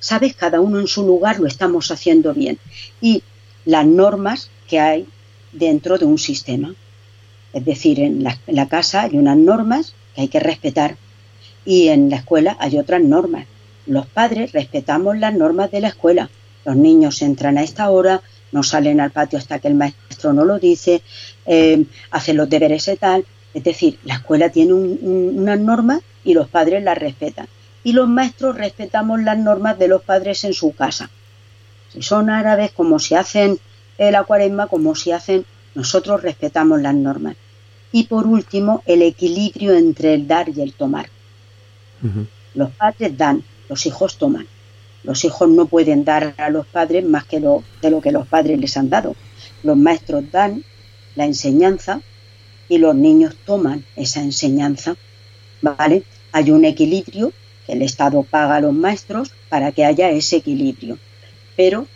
[0.00, 2.58] sabes, cada uno en su lugar lo estamos haciendo bien.
[3.00, 3.22] Y
[3.64, 5.06] las normas que hay
[5.52, 6.74] dentro de un sistema.
[7.52, 10.96] Es decir, en la, en la casa hay unas normas que hay que respetar
[11.64, 13.46] y en la escuela hay otras normas.
[13.86, 16.30] Los padres respetamos las normas de la escuela.
[16.64, 20.44] Los niños entran a esta hora, no salen al patio hasta que el maestro no
[20.44, 21.02] lo dice,
[21.46, 23.24] eh, hacen los deberes y tal.
[23.58, 27.48] Es decir, la escuela tiene unas normas y los padres las respetan.
[27.82, 31.10] Y los maestros respetamos las normas de los padres en su casa.
[31.92, 33.58] Si son árabes, como si hacen
[33.98, 35.44] la cuaresma, como si hacen,
[35.74, 37.34] nosotros respetamos las normas.
[37.90, 41.08] Y por último, el equilibrio entre el dar y el tomar.
[42.54, 44.46] Los padres dan, los hijos toman.
[45.02, 48.28] Los hijos no pueden dar a los padres más que lo, de lo que los
[48.28, 49.16] padres les han dado.
[49.64, 50.62] Los maestros dan
[51.16, 52.02] la enseñanza
[52.68, 54.96] y los niños toman esa enseñanza,
[55.62, 56.02] ¿vale?
[56.32, 57.32] Hay un equilibrio
[57.66, 60.98] que el Estado paga a los maestros para que haya ese equilibrio.
[61.56, 61.86] Pero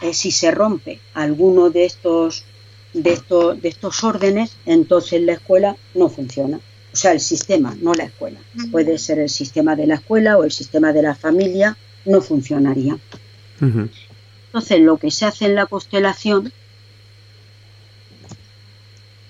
[0.00, 2.44] eh, si se rompe alguno de estos,
[2.92, 6.60] de, estos, de estos órdenes, entonces la escuela no funciona.
[6.92, 8.38] O sea, el sistema, no la escuela.
[8.70, 12.98] Puede ser el sistema de la escuela o el sistema de la familia, no funcionaría.
[13.60, 16.52] Entonces, lo que se hace en la constelación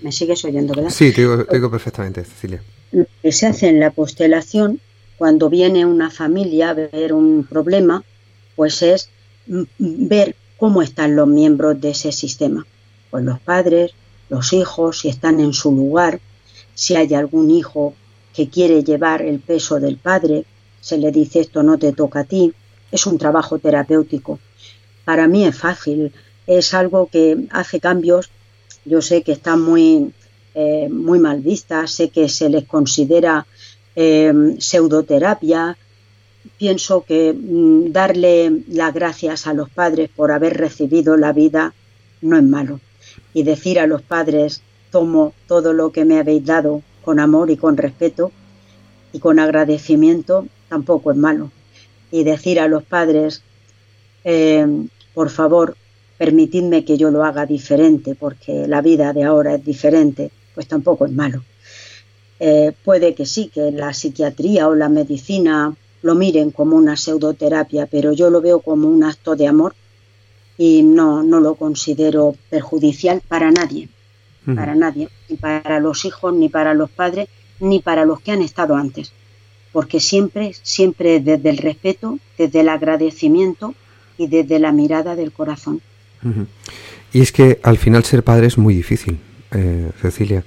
[0.02, 0.90] ¿Me sigues oyendo, verdad?
[0.90, 2.62] Sí, te digo, perfectamente, Cecilia.
[2.90, 4.80] Lo que se hace en la constelación,
[5.16, 8.02] cuando viene una familia a ver un problema,
[8.56, 9.08] pues es
[9.78, 12.66] ver cómo están los miembros de ese sistema.
[13.10, 13.92] Pues los padres,
[14.28, 16.20] los hijos, si están en su lugar,
[16.74, 17.94] si hay algún hijo
[18.34, 20.44] que quiere llevar el peso del padre,
[20.80, 22.52] se le dice esto no te toca a ti.
[22.90, 24.38] Es un trabajo terapéutico.
[25.04, 26.12] Para mí es fácil,
[26.46, 28.30] es algo que hace cambios
[28.84, 30.12] yo sé que están muy,
[30.54, 33.46] eh, muy mal vistas, sé que se les considera
[33.96, 35.76] eh, pseudoterapia.
[36.58, 41.74] Pienso que mm, darle las gracias a los padres por haber recibido la vida
[42.20, 42.80] no es malo.
[43.34, 47.56] Y decir a los padres, tomo todo lo que me habéis dado con amor y
[47.56, 48.32] con respeto
[49.12, 51.50] y con agradecimiento, tampoco es malo.
[52.10, 53.42] Y decir a los padres,
[54.24, 54.66] eh,
[55.14, 55.76] por favor,
[56.22, 61.04] permitidme que yo lo haga diferente porque la vida de ahora es diferente, pues tampoco
[61.04, 61.42] es malo.
[62.38, 67.86] eh, puede que sí, que la psiquiatría o la medicina lo miren como una pseudoterapia,
[67.86, 69.74] pero yo lo veo como un acto de amor
[70.56, 73.88] y no, no lo considero perjudicial para nadie,
[74.54, 78.42] para nadie, ni para los hijos, ni para los padres, ni para los que han
[78.42, 79.12] estado antes,
[79.72, 83.74] porque siempre, siempre desde el respeto, desde el agradecimiento
[84.16, 85.80] y desde la mirada del corazón.
[87.12, 89.18] Y es que al final ser padre es muy difícil,
[89.52, 90.44] eh, Cecilia.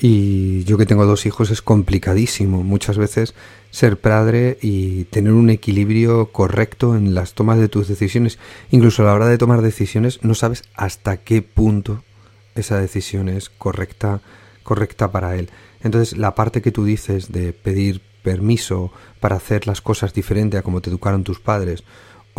[0.00, 3.34] Y yo que tengo dos hijos es complicadísimo muchas veces
[3.70, 8.38] ser padre y tener un equilibrio correcto en las tomas de tus decisiones.
[8.70, 12.04] Incluso a la hora de tomar decisiones no sabes hasta qué punto
[12.54, 14.20] esa decisión es correcta,
[14.62, 15.50] correcta para él.
[15.82, 20.62] Entonces la parte que tú dices de pedir permiso para hacer las cosas diferente a
[20.62, 21.82] como te educaron tus padres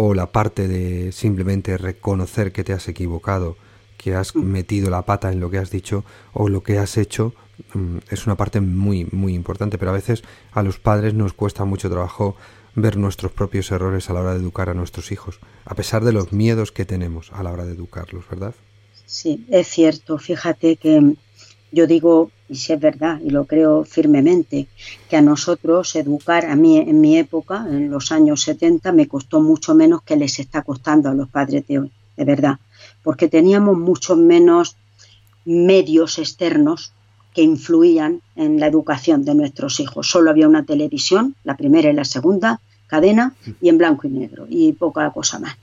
[0.02, 3.58] o la parte de simplemente reconocer que te has equivocado,
[3.98, 4.40] que has mm.
[4.40, 7.34] metido la pata en lo que has dicho o lo que has hecho
[7.74, 11.66] Mm, es una parte muy, muy importante, pero a veces a los padres nos cuesta
[11.66, 12.36] mucho trabajo
[12.76, 16.14] ver nuestros propios errores a la hora de educar a nuestros hijos, a pesar de
[16.14, 18.56] los miedos que tenemos a la hora de educarlos, ¿verdad?
[19.06, 20.18] Sí, es cierto.
[20.18, 21.16] Fíjate que
[21.72, 24.68] yo digo, y si es verdad, y lo creo firmemente,
[25.10, 29.42] que a nosotros educar, a mí en mi época, en los años 70, me costó
[29.42, 32.60] mucho menos que les está costando a los padres de hoy, de verdad,
[33.04, 34.78] porque teníamos muchos menos
[35.46, 36.94] medios externos
[37.34, 40.10] que influían en la educación de nuestros hijos.
[40.10, 44.48] Solo había una televisión, la primera y la segunda cadena, y en blanco y negro,
[44.50, 45.56] y poca cosa más.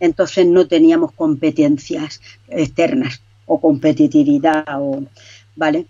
[0.00, 5.02] Entonces no teníamos competencias externas o competitividad, o,
[5.56, 5.86] ¿vale?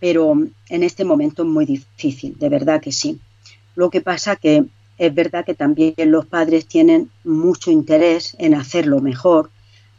[0.00, 0.34] Pero
[0.68, 3.20] en este momento es muy difícil, de verdad que sí.
[3.74, 4.64] Lo que pasa que
[4.98, 9.50] es verdad que también los padres tienen mucho interés en hacerlo mejor,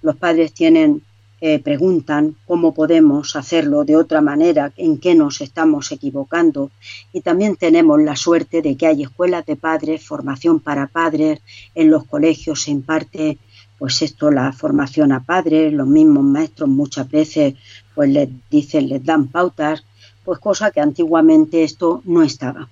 [0.02, 1.02] los padres tienen
[1.41, 6.72] eh, preguntan cómo podemos hacerlo de otra manera, en qué nos estamos equivocando.
[7.12, 11.41] Y también tenemos la suerte de que hay escuelas de padres, formación para padres,
[11.76, 13.38] en los colegios se imparte
[13.78, 17.56] pues esto, la formación a padres, los mismos maestros muchas veces
[17.96, 19.86] pues les dicen, les dan pautas,
[20.24, 22.70] pues cosa que antiguamente esto no estaba.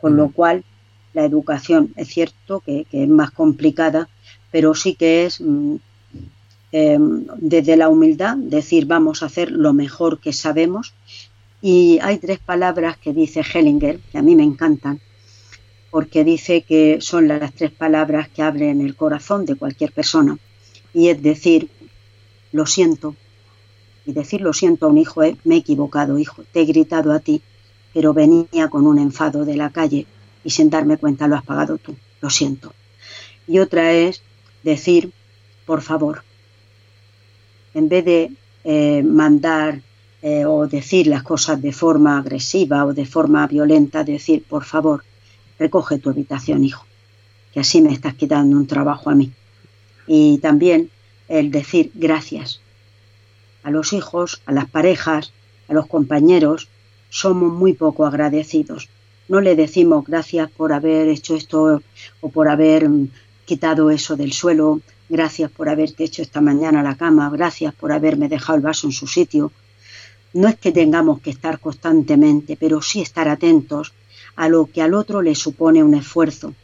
[0.00, 0.32] Con lo mm.
[0.32, 0.64] cual
[1.14, 4.08] la educación es cierto que, es más complicada,
[4.52, 5.76] pero sí que es mm,
[6.72, 10.94] Em, desde la humildad, decir vamos a hacer lo mejor que sabemos.
[11.62, 15.00] Y hay tres palabras que dice Hellinger, que a mí me encantan,
[15.90, 20.36] porque dice que son las tres palabras que abren el corazón de cualquier persona.
[20.92, 21.70] Y es decir,
[22.52, 23.16] lo siento.
[24.06, 27.12] Y decir lo siento a un hijo es, me he equivocado, hijo, te he gritado
[27.12, 27.42] a ti,
[27.92, 30.06] pero venía con un enfado de la calle
[30.44, 32.72] y sin darme cuenta lo has pagado tú, lo siento.
[33.48, 34.22] Y otra es
[34.62, 35.12] decir,
[35.66, 36.22] por favor,
[37.74, 38.32] en vez de
[38.64, 39.82] eh, mandar
[40.22, 45.02] eh, o decir las cosas de forma agresiva o de forma violenta, decir, por favor,
[45.58, 46.86] recoge tu habitación, hijo,
[47.52, 49.32] que así me estás quitando un trabajo a mí.
[50.06, 50.90] Y también
[51.28, 52.60] el decir gracias
[53.66, 55.32] a los hijos, a las parejas,
[55.66, 56.68] a los compañeros,
[57.10, 58.88] somos muy poco agradecidos.
[59.26, 61.82] No le decimos gracias por haber hecho esto
[62.20, 63.08] o por haber mm,
[63.44, 68.28] quitado eso del suelo, gracias por haberte hecho esta mañana la cama, gracias por haberme
[68.28, 69.50] dejado el vaso en su sitio.
[70.32, 73.94] No es que tengamos que estar constantemente, pero sí estar atentos
[74.36, 76.54] a lo que al otro le supone un esfuerzo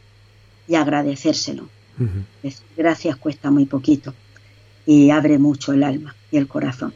[0.69, 1.67] y agradecérselo.
[2.77, 4.13] Gracias cuesta muy poquito
[4.85, 6.93] y abre mucho el alma y el corazón.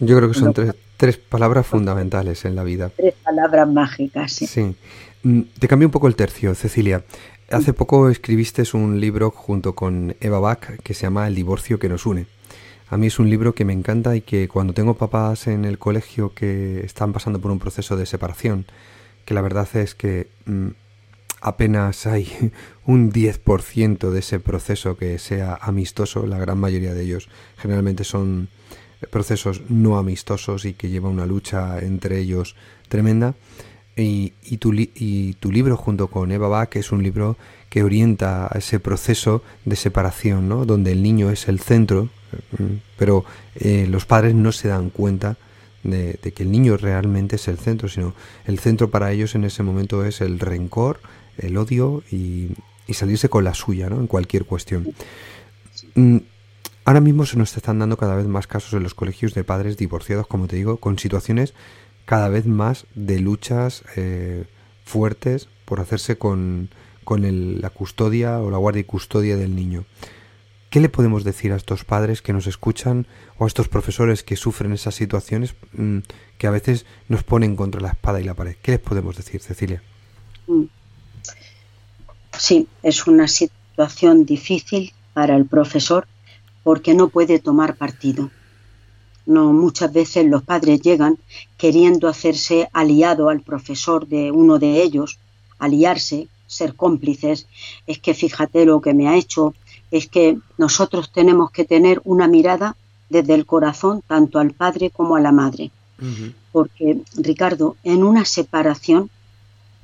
[0.00, 2.90] Yo creo que son tres, tres, palabras fundamentales en la vida.
[2.96, 4.46] Tres palabras mágicas, sí.
[4.46, 4.74] sí.
[5.22, 7.04] Mm, te cambio un poco el tercio, Cecilia.
[7.50, 11.88] Hace poco escribiste un libro junto con Eva Bach que se llama El divorcio que
[11.88, 12.26] nos une.
[12.88, 15.78] A mí es un libro que me encanta y que cuando tengo papás en el
[15.78, 18.66] colegio que están pasando por un proceso de separación,
[19.24, 20.68] que la verdad es que mm,
[21.44, 22.26] apenas hay
[22.86, 28.48] un 10% de ese proceso que sea amistoso, la gran mayoría de ellos generalmente son
[29.10, 32.56] procesos no amistosos y que lleva una lucha entre ellos
[32.88, 33.34] tremenda.
[33.96, 37.36] Y, tu, libro junto con Eva Bach es un libro
[37.68, 40.64] que orienta a ese proceso de separación, ¿no?
[40.64, 42.08] donde el niño es el centro,
[42.58, 42.64] mm,
[42.98, 43.24] pero
[43.54, 45.36] eh, los padres no se dan cuenta
[45.84, 48.14] de, que el niño realmente es el centro, sino
[48.46, 51.00] el centro para ellos en ese momento es el rencor,
[51.38, 52.50] el odio y,
[52.86, 53.96] y salirse con la suya ¿no?
[53.96, 54.94] en cualquier cuestión.
[55.94, 56.18] Mm,
[56.84, 59.76] ahora mismo se nos están dando cada vez más casos en los colegios de padres
[59.76, 61.54] divorciados, como te digo, con situaciones
[62.04, 64.44] cada vez más de luchas eh,
[64.84, 66.68] fuertes por hacerse con,
[67.04, 69.84] con la custodia o la guardia y custodia del niño.
[70.68, 73.06] ¿Qué le podemos decir a estos padres que nos escuchan
[73.38, 75.98] o a estos profesores que sufren esas situaciones mm,
[76.36, 78.56] que a veces nos ponen contra la espada y la pared?
[78.60, 79.82] ¿Qué les podemos decir, Cecilia?
[80.48, 80.64] Mm.
[82.38, 86.06] Sí, es una situación difícil para el profesor
[86.62, 88.30] porque no puede tomar partido.
[89.26, 91.18] No, muchas veces los padres llegan
[91.56, 95.18] queriendo hacerse aliado al profesor de uno de ellos,
[95.58, 97.46] aliarse, ser cómplices.
[97.86, 99.54] Es que fíjate lo que me ha hecho,
[99.90, 102.76] es que nosotros tenemos que tener una mirada
[103.08, 105.70] desde el corazón tanto al padre como a la madre.
[106.52, 109.08] Porque, Ricardo, en una separación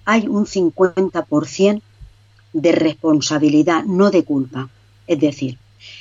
[0.05, 1.83] hay un 50%
[2.53, 4.71] de responsabilidad, no de culpa.
[5.07, 5.59] Es decir,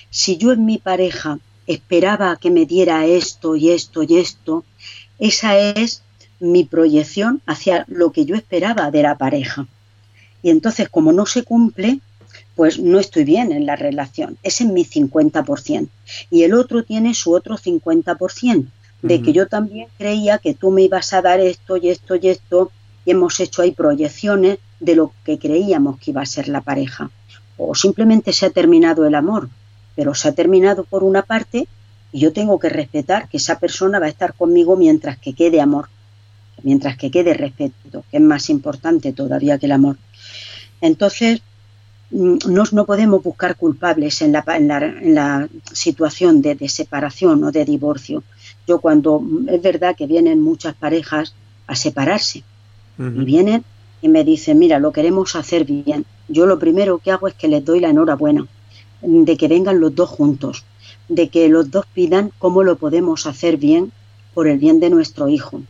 [0.10, 4.64] si yo en mi pareja esperaba que me diera esto y esto y esto,
[5.20, 6.04] esa es
[6.40, 9.68] mi proyección hacia lo que yo esperaba de la pareja.
[10.42, 12.00] Y entonces, como no se cumple,
[12.56, 14.38] pues no estoy bien en la relación.
[14.44, 15.88] Ese es mi 50%.
[16.30, 18.66] Y el otro tiene su otro 50%,
[19.02, 22.28] de que yo también creía que tú me ibas a dar esto y esto y
[22.28, 22.72] esto,
[23.12, 27.10] hemos hecho ahí proyecciones de lo que creíamos que iba a ser la pareja.
[27.58, 29.50] O simplemente se ha terminado el amor,
[29.96, 31.68] pero se ha terminado por una parte
[32.12, 35.62] y yo tengo que respetar que esa persona va a estar conmigo mientras que quede
[35.62, 35.90] amor,
[36.64, 39.98] mientras que quede respeto, que es más importante todavía que el amor.
[40.82, 41.42] Entonces,
[42.12, 48.24] Mm, no, podemos buscar culpables en la, en la, situación de, separación o de divorcio.
[48.68, 51.36] Yo cuando mm, es verdad que vienen muchas parejas
[51.68, 52.44] a separarse
[53.00, 53.64] y vienen
[54.02, 56.06] y me dicen, mira, lo queremos hacer bien.
[56.28, 58.46] Yo lo primero que hago es que les doy la enhorabuena
[59.02, 60.66] de que vengan los dos juntos,
[61.08, 63.92] de que los dos pidan cómo lo podemos hacer bien
[64.34, 65.62] por el bien de nuestro hijo,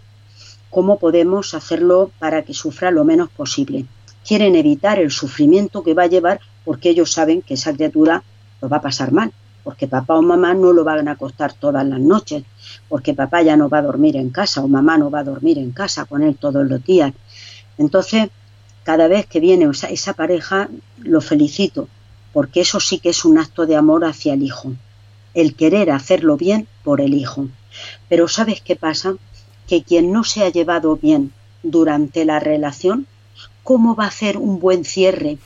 [0.70, 3.86] cómo podemos hacerlo para que sufra lo menos posible.
[4.28, 8.24] Quieren evitar el sufrimiento que va a llevar porque ellos saben que esa criatura
[8.62, 9.32] lo va a pasar mal,
[9.64, 12.44] porque papá o mamá no lo van a acostar todas las noches,
[12.88, 15.58] porque papá ya no va a dormir en casa o mamá no va a dormir
[15.58, 17.14] en casa con él todos los días.
[17.78, 18.30] Entonces,
[18.84, 21.88] cada vez que viene esa, esa pareja, lo felicito,
[22.34, 24.74] porque eso sí que es un acto de amor hacia el hijo,
[25.34, 27.48] el querer hacerlo bien por el hijo.
[28.08, 29.16] Pero ¿sabes qué pasa?
[29.68, 31.32] Que quien no se ha llevado bien
[31.64, 33.08] durante la relación
[33.64, 35.38] ¿Cómo va a hacer un buen cierre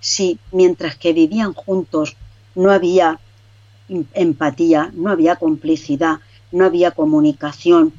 [0.00, 2.16] si mientras que vivían juntos
[2.54, 3.20] no había
[4.14, 6.20] empatía, no había complicidad,
[6.52, 7.92] no había comunicación,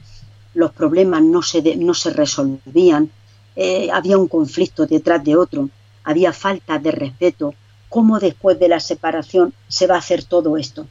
[0.54, 3.10] los problemas no se, no se resolvían,
[3.56, 5.70] eh, había un conflicto detrás de otro,
[6.04, 7.54] había falta de respeto.
[7.90, 10.88] ¿Cómo después de la separación se va a hacer todo esto?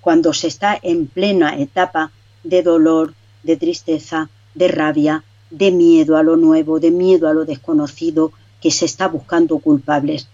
[0.00, 2.12] Cuando se está en plena etapa
[2.44, 7.44] de dolor, de tristeza, de rabia, de miedo a lo nuevo, de miedo a lo
[7.44, 10.28] desconocido, que se está buscando culpables.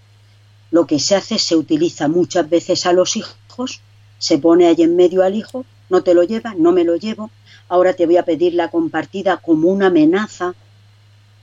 [0.70, 3.80] Lo que se hace se utiliza muchas veces a los hijos,
[4.22, 7.32] se pone ahí en medio al hijo, no te lo lleva, no me lo llevo,
[7.68, 10.54] ahora te voy a pedir la compartida como una amenaza.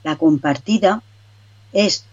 [0.02, 1.04] La compartida
[1.74, 2.06] es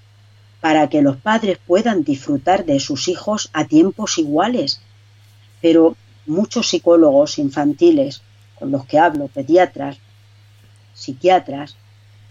[0.61, 4.81] para que los padres puedan disfrutar de sus hijos a tiempos iguales.
[5.63, 5.95] Pero
[6.27, 8.23] muchos psicólogos infantiles
[8.59, 9.99] con los que hablo, pediatras,
[10.95, 11.77] psiquiatras,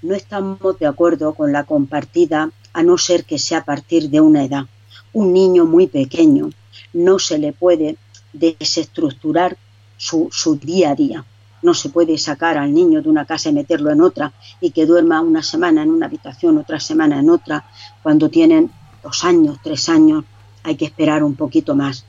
[0.01, 4.19] no estamos de acuerdo con la compartida a no ser que sea a partir de
[4.19, 4.65] una edad.
[5.13, 6.49] Un niño muy pequeño
[6.91, 7.95] no se le puede
[8.35, 9.57] desestructurar
[9.97, 11.25] su, su día a día.
[11.61, 14.85] No se puede sacar al niño de una casa y meterlo en otra y que
[14.85, 17.65] duerma una semana en una habitación, otra semana en otra.
[18.03, 18.71] Cuando tienen
[19.03, 20.25] dos años, tres años,
[20.63, 22.05] hay que esperar un poquito más.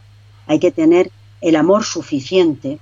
[0.47, 1.11] Hay que tener
[1.41, 2.79] el amor suficiente,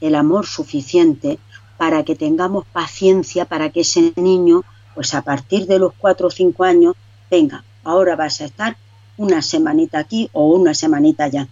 [0.00, 1.38] el amor suficiente
[1.76, 4.64] para que tengamos paciencia para que ese niño,
[4.94, 6.94] pues a partir de los cuatro o cinco años,
[7.30, 8.76] venga, ahora vas a estar
[9.16, 11.48] una semanita aquí o una semanita allá.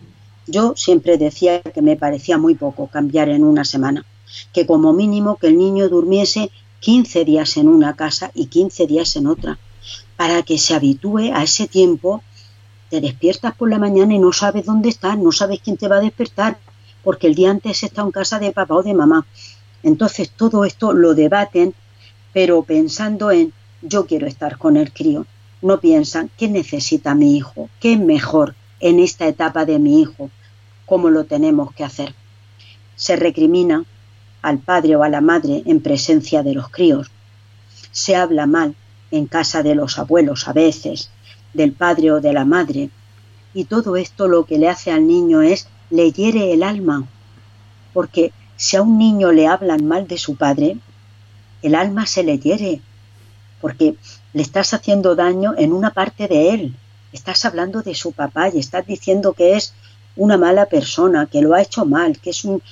[0.51, 4.05] Yo siempre decía que me parecía muy poco cambiar en una semana,
[4.53, 9.15] que como mínimo que el niño durmiese 15 días en una casa y 15 días
[9.15, 9.61] en otra,
[10.17, 12.25] para que se habitúe a ese tiempo.
[12.89, 15.99] Te despiertas por la mañana y no sabes dónde estás, no sabes quién te va
[15.99, 16.59] a despertar,
[17.05, 19.25] porque el día antes está en casa de papá o de mamá.
[19.85, 21.75] Entonces todo esto lo debaten,
[22.33, 25.27] pero pensando en yo quiero estar con el crío.
[25.63, 30.31] No piensan qué necesita mi hijo, qué es mejor en esta etapa de mi hijo,
[30.91, 32.17] cómo lo tenemos que hacer.
[32.97, 33.85] Se recrimina
[34.43, 37.13] al padre o a la madre en presencia de los críos.
[37.93, 38.75] Se habla mal
[39.13, 41.13] en casa de los abuelos a veces,
[41.55, 42.91] del padre o de la madre.
[43.55, 47.07] Y todo esto lo que le hace al niño es le hiere el alma,
[47.95, 50.77] porque si a un niño le hablan mal de su padre,
[51.63, 52.81] el alma se le hiere,
[53.61, 53.95] porque
[54.33, 56.77] le estás haciendo daño en una parte de él.
[57.13, 59.73] Estás hablando de su papá y estás diciendo que es
[60.17, 62.63] una mala persona, que lo ha hecho mal, que es un,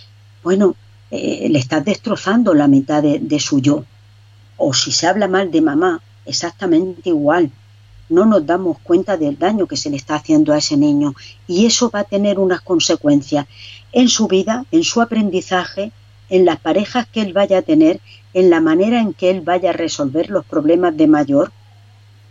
[0.42, 0.74] bueno,
[1.10, 3.84] eh, le estás destrozando la mitad de, de su yo.
[4.56, 7.50] O si se habla mal de mamá, exactamente igual.
[8.08, 11.14] No nos damos cuenta del daño que se le está haciendo a ese niño
[11.46, 13.46] y eso va a tener unas consecuencias
[13.92, 15.92] en su vida, en su aprendizaje,
[16.30, 18.00] en las parejas que él vaya a tener,
[18.34, 21.52] en la manera en que él vaya a resolver los problemas de mayor,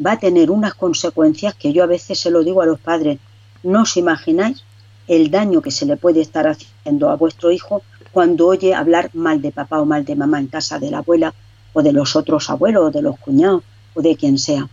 [0.03, 3.19] va a tener unas consecuencias que yo a veces se lo digo a los padres,
[3.63, 4.63] no os imagináis
[5.07, 7.81] el daño que se le puede estar haciendo a vuestro hijo
[8.11, 11.33] cuando oye hablar mal de papá o mal de mamá en casa de la abuela
[11.73, 14.67] o de los otros abuelos o de los cuñados o de quien sea.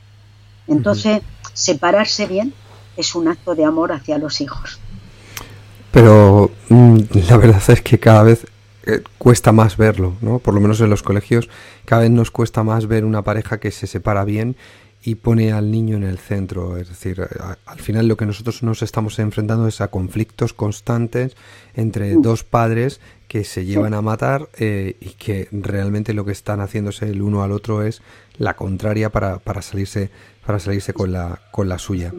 [0.67, 1.21] Entonces,
[1.53, 2.55] separarse bien
[2.97, 4.79] es un acto de amor hacia los hijos.
[5.91, 8.47] Pero mm, la verdad es que cada vez
[8.87, 10.39] eh, cuesta más verlo, ¿no?
[10.39, 11.49] Por lo menos en los colegios,
[11.85, 14.57] cada vez nos cuesta más ver una pareja que se separa bien
[15.07, 16.79] y pone al niño en el centro.
[16.79, 17.21] Es decir,
[17.67, 21.37] al final lo que nosotros nos estamos enfrentando es a conflictos constantes
[21.75, 26.61] entre dos padres que se llevan a matar eh, y que realmente lo que están
[26.61, 28.01] haciéndose el uno al otro es
[28.39, 30.11] la contraria para, para salirse
[30.47, 32.13] para salirse con la con la suya.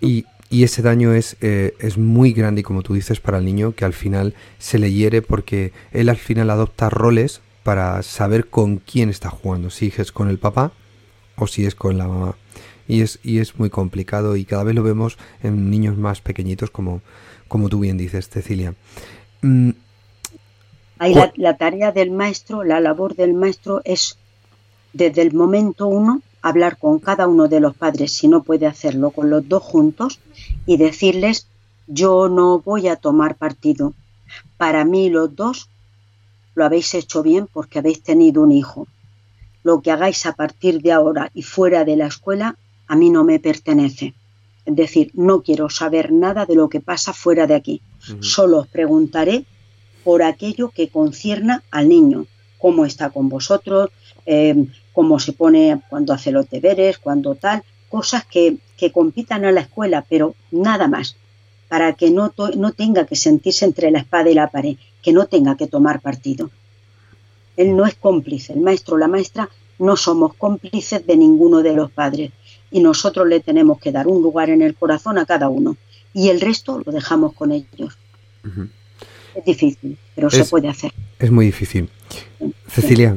[0.00, 3.44] Y, y ese daño es, eh, es muy grande y como tú dices para el
[3.44, 8.48] niño que al final se le hiere porque él al final adopta roles para saber
[8.48, 10.72] con quién está jugando, si es con el papá
[11.42, 12.36] o si es con la mamá.
[12.88, 16.70] Y es, y es muy complicado y cada vez lo vemos en niños más pequeñitos
[16.70, 17.00] como,
[17.48, 18.74] como tú bien dices, Cecilia.
[19.42, 19.70] Mm,
[21.36, 24.18] la, tarea del maestro, la labor del maestro es
[24.92, 29.10] desde el momento uno hablar con cada uno de los padres, si no puede hacerlo
[29.10, 30.20] con los dos juntos,
[30.66, 31.46] y decirles,
[31.86, 33.94] yo no voy a tomar partido.
[34.56, 35.68] Para mí los dos
[36.54, 38.86] lo habéis hecho bien porque habéis tenido un hijo
[39.62, 42.56] lo que hagáis a partir de ahora y fuera de la escuela
[42.86, 44.14] a mí no me pertenece.
[44.64, 47.82] Es decir, no quiero saber nada de lo que pasa fuera de aquí.
[48.20, 49.44] Solo os preguntaré
[50.04, 52.26] por aquello que concierna al niño,
[52.58, 53.90] cómo está con vosotros,
[54.26, 59.52] eh, cómo se pone cuando hace los deberes, cuando tal, cosas que, que compitan a
[59.52, 61.16] la escuela, pero nada más,
[61.68, 65.26] para que no, no tenga que sentirse entre la espada y la pared, que no
[65.26, 66.50] tenga que tomar partido.
[67.56, 69.48] Él no es cómplice, el maestro o la maestra
[69.78, 72.30] no somos cómplices de ninguno de los padres
[72.70, 75.76] y nosotros le tenemos que dar un lugar en el corazón a cada uno
[76.14, 77.98] y el resto lo dejamos con ellos.
[79.34, 80.92] Es difícil, pero se puede hacer.
[81.18, 81.88] Es muy difícil.
[82.68, 83.16] Cecilia,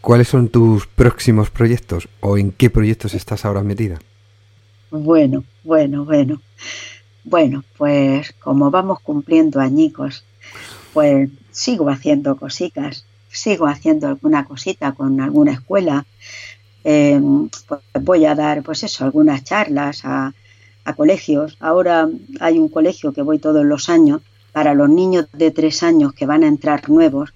[0.00, 3.98] ¿cuáles son tus próximos proyectos o en qué proyectos estás ahora metida?
[4.90, 6.40] Bueno, bueno, bueno.
[7.24, 10.24] Bueno, pues como vamos cumpliendo añicos,
[10.92, 16.06] pues sigo haciendo cositas sigo haciendo alguna cosita con alguna escuela.
[16.84, 17.20] Eh,
[17.66, 20.34] pues voy a dar, pues eso, algunas charlas a,
[20.84, 21.56] a colegios.
[21.60, 22.08] Ahora
[22.40, 24.22] hay un colegio que voy todos los años
[24.52, 27.32] para los niños de tres años que van a entrar nuevos,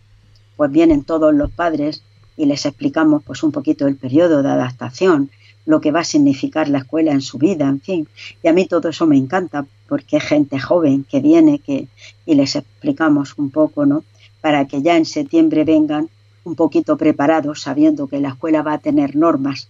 [0.56, 2.02] pues vienen todos los padres
[2.36, 5.30] y les explicamos pues un poquito el periodo de adaptación,
[5.64, 8.08] lo que va a significar la escuela en su vida, en fin.
[8.42, 11.88] Y a mí todo eso me encanta porque es gente joven que viene que,
[12.26, 14.04] y les explicamos un poco, ¿no?
[14.46, 16.08] Para que ya en septiembre vengan
[16.44, 19.68] un poquito preparados, sabiendo que la escuela va a tener normas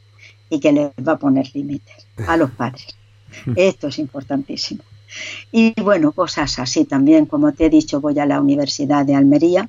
[0.50, 2.94] y que les va a poner límites a los padres.
[3.56, 4.82] Esto es importantísimo.
[5.50, 9.66] Y bueno, cosas así también, como te he dicho, voy a la Universidad de Almería,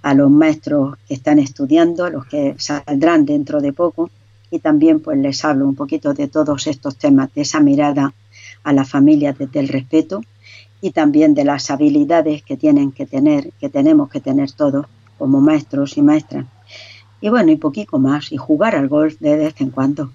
[0.00, 4.08] a los maestros que están estudiando, los que saldrán dentro de poco,
[4.50, 8.14] y también pues les hablo un poquito de todos estos temas, de esa mirada
[8.64, 10.22] a la familia desde el respeto
[10.80, 14.86] y también de las habilidades que tienen que tener, que tenemos que tener todos
[15.18, 16.46] como maestros y maestras.
[17.20, 20.12] Y bueno, y poquito más, y jugar al golf de vez en cuando.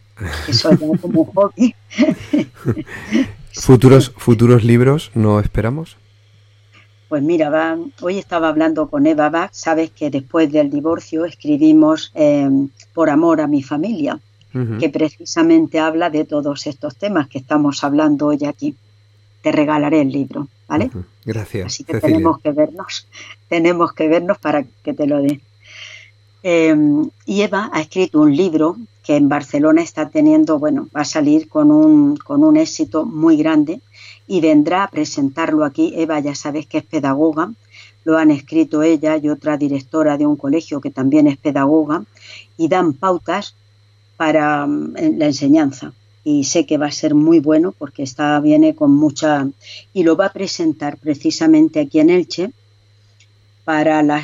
[0.47, 1.75] Eso ya como hobby.
[3.53, 5.97] ¿Futuros, ¿Futuros libros no esperamos?
[7.09, 12.69] Pues mira, hoy estaba hablando con Eva Bach, sabes que después del divorcio escribimos em,
[12.93, 14.19] Por amor a mi familia,
[14.79, 18.75] que precisamente habla de todos estos temas que estamos hablando hoy aquí
[19.41, 20.89] te regalaré el libro, ¿vale?
[21.25, 21.65] Gracias.
[21.65, 23.07] Así que tenemos que vernos,
[23.49, 25.41] tenemos que vernos para que te lo dé.
[26.43, 31.05] Em, y Eva ha escrito un libro que en Barcelona está teniendo, bueno, va a
[31.05, 33.81] salir con un, con un éxito muy grande
[34.27, 35.93] y vendrá a presentarlo aquí.
[35.95, 37.51] Eva ya sabes que es pedagoga,
[38.03, 42.03] lo han escrito ella y otra directora de un colegio que también es pedagoga
[42.57, 43.55] y dan pautas
[44.17, 48.75] para mm, la enseñanza y sé que va a ser muy bueno porque está viene
[48.75, 49.47] con mucha
[49.93, 52.51] y lo va a presentar precisamente aquí en Elche
[53.65, 54.23] para la,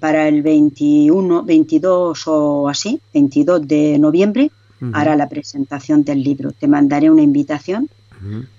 [0.00, 4.50] para el 21 22 o así 22 de noviembre
[4.92, 6.52] hará la presentación del libro.
[6.52, 7.88] Te mandaré una invitación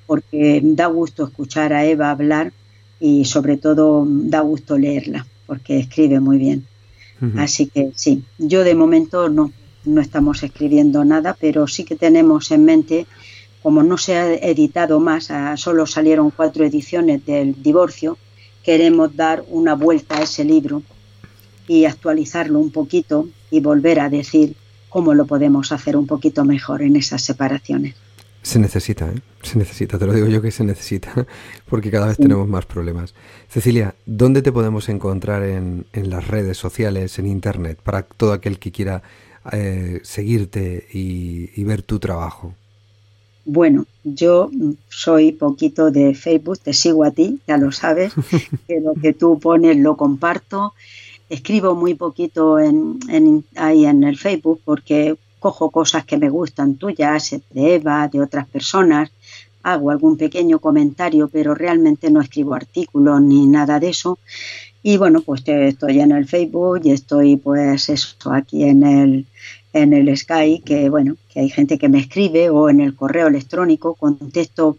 [0.06, 2.54] porque da gusto escuchar a Eva hablar
[3.00, 6.66] y sobre todo da gusto leerla, porque escribe muy bien.
[7.38, 9.52] Así que sí, yo de momento no,
[9.88, 13.08] no estamos escribiendo nada, pero sí que tenemos en mente,
[13.64, 18.18] como no se ha editado más, solo salieron cuatro ediciones del divorcio,
[18.64, 20.84] queremos dar una vuelta a ese libro
[21.68, 24.56] y actualizarlo un poquito y volver a decir
[24.90, 27.96] cómo lo podemos hacer un poquito mejor en esas separaciones.
[28.42, 29.22] Se necesita, ¿eh?
[29.42, 31.14] Se necesita, te lo digo yo que se necesita,
[31.70, 33.14] porque cada vez tenemos más problemas.
[33.50, 38.72] Cecilia, ¿dónde te podemos encontrar en, las redes sociales, en Internet, para todo aquel que
[38.72, 39.04] quiera
[39.52, 42.54] eh, seguirte y, ver tu trabajo?
[43.46, 44.50] Bueno, yo
[44.90, 48.14] soy poquito de Facebook, te sigo a ti, ya lo sabes,
[48.68, 50.74] que lo que tú pones lo comparto.
[51.30, 53.00] Escribo muy poquito en,
[53.56, 58.48] ahí en el Facebook porque cojo cosas que me gustan tuyas, de Eva, de otras
[58.48, 59.12] personas,
[59.64, 64.18] hago algún pequeño comentario, pero realmente no escribo artículos ni nada de eso.
[64.84, 69.26] Y bueno, pues estoy en el Facebook y estoy pues eso aquí en el,
[69.74, 73.28] en el Sky, que bueno, que hay gente que me escribe o en el correo
[73.28, 74.78] electrónico, contesto.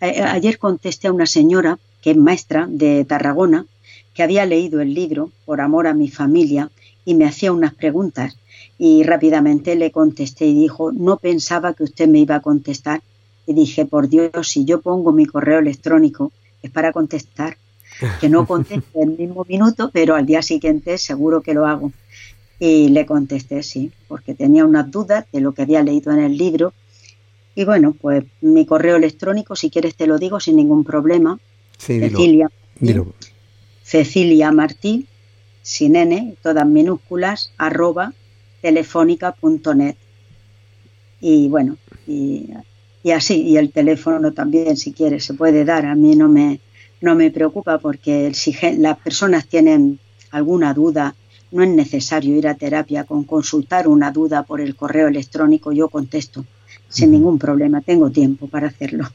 [0.00, 3.66] ayer contesté a una señora que es maestra de Tarragona,
[4.14, 6.70] que había leído el libro Por amor a mi familia
[7.04, 8.36] y me hacía unas preguntas
[8.78, 13.02] y rápidamente le contesté y dijo, no pensaba que usted me iba a contestar.
[13.46, 16.32] Y dije, por Dios, si yo pongo mi correo electrónico
[16.62, 17.58] es para contestar,
[18.20, 21.92] que no conteste el mismo minuto, pero al día siguiente seguro que lo hago.
[22.58, 26.36] Y le contesté sí, porque tenía unas dudas de lo que había leído en el
[26.36, 26.72] libro.
[27.54, 31.38] Y bueno, pues mi correo electrónico, si quieres te lo digo sin ningún problema.
[31.78, 32.50] Cecilia.
[33.82, 35.06] Cecilia Martí,
[35.62, 38.12] sin N, todas minúsculas, arroba
[38.60, 39.96] telefónica.net.
[41.20, 41.76] Y bueno,
[42.06, 42.50] y,
[43.14, 45.86] así, y el teléfono también, si quieres, se puede dar.
[45.86, 46.60] A mí no me,
[47.00, 49.98] no me preocupa porque si las personas tienen
[50.30, 51.14] alguna duda,
[51.50, 55.88] no es necesario ir a terapia con consultar una duda por el correo electrónico, yo
[55.88, 56.44] contesto
[56.90, 59.08] sin ningún problema, tengo tiempo para hacerlo.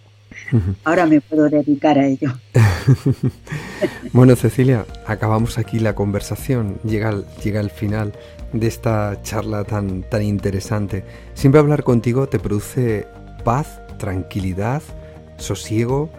[0.83, 2.33] Ahora me puedo dedicar a ello.
[4.13, 8.13] bueno, Cecilia, acabamos aquí la conversación, llega llega al final
[8.53, 11.03] de esta charla tan, tan interesante.
[11.33, 13.07] Siempre hablar contigo te produce
[13.43, 14.81] paz, tranquilidad,
[15.37, 16.09] sosiego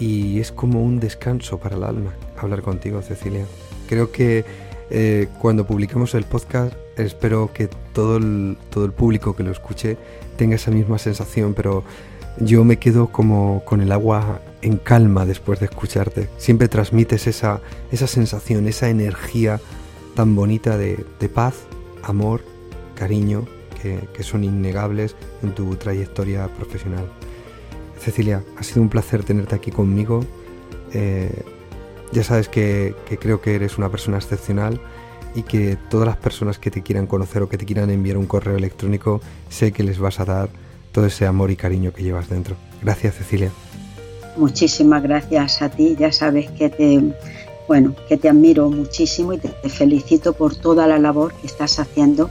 [0.00, 3.44] y es como un descanso para el alma hablar contigo, Cecilia.
[3.88, 4.44] Creo que
[4.90, 9.96] eh, cuando publiquemos el podcast espero que todo el, todo el público que lo escuche
[10.36, 11.84] tenga esa misma sensación, pero
[12.40, 16.28] yo me quedo como con el agua en calma después de escucharte.
[16.36, 19.60] Siempre transmites esa, esa sensación, esa energía
[20.14, 21.54] tan bonita de, paz,
[22.02, 22.42] amor,
[22.94, 23.46] cariño,
[23.82, 27.08] que, son innegables en tu trayectoria profesional.
[27.98, 30.24] Cecilia, ha sido un placer tenerte aquí conmigo.
[30.92, 31.42] Eh,
[32.12, 34.80] ya sabes que, creo que eres una persona excepcional
[35.34, 38.26] y que todas las personas que te quieran conocer o que te quieran enviar un
[38.26, 39.20] correo electrónico,
[39.50, 40.48] sé que les vas a dar
[40.92, 42.56] todo ese amor y cariño que llevas dentro.
[42.82, 43.50] Gracias, Cecilia.
[44.36, 45.96] Muchísimas gracias a ti.
[45.98, 47.02] Ya sabes que te
[47.68, 52.30] bueno, que te admiro muchísimo y te, felicito por toda la labor que estás haciendo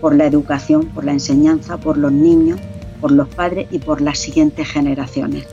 [0.00, 2.60] por la educación, por la enseñanza, por los niños,
[3.00, 5.46] por los padres y por las siguientes generaciones.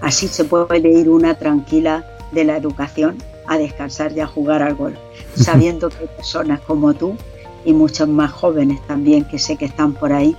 [0.00, 3.16] Así se puede ir una tranquila de la educación
[3.46, 4.96] a descansar y a jugar al golf,
[5.34, 7.16] sabiendo que hay personas como tú
[7.64, 10.36] y muchos más jóvenes también que sé que están por ahí,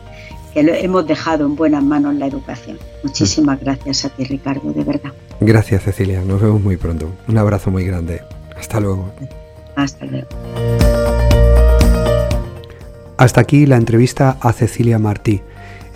[0.54, 2.80] que lo hemos dejado en buenas manos la educación.
[3.04, 5.12] Muchísimas gracias a ti, Ricardo, de verdad.
[5.40, 6.22] Gracias, Cecilia.
[6.22, 7.12] Nos vemos muy pronto.
[7.28, 8.22] Un abrazo muy grande.
[8.58, 9.12] Hasta luego.
[9.76, 10.28] Hasta luego.
[13.18, 15.42] Hasta aquí la entrevista a Cecilia Martí.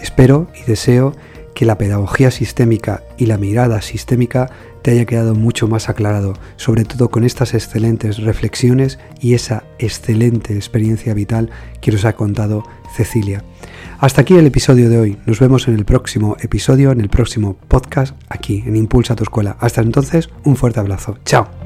[0.02, 1.16] Espero y deseo
[1.54, 4.49] que la pedagogía sistémica y la mirada sistémica
[4.82, 10.56] te haya quedado mucho más aclarado, sobre todo con estas excelentes reflexiones y esa excelente
[10.56, 11.49] experiencia vital
[11.82, 12.64] que nos ha contado
[12.95, 13.43] Cecilia.
[13.99, 15.18] Hasta aquí el episodio de hoy.
[15.26, 19.58] Nos vemos en el próximo episodio, en el próximo podcast, aquí en Impulsa tu Escuela.
[19.60, 21.18] Hasta entonces, un fuerte abrazo.
[21.26, 21.61] Chao.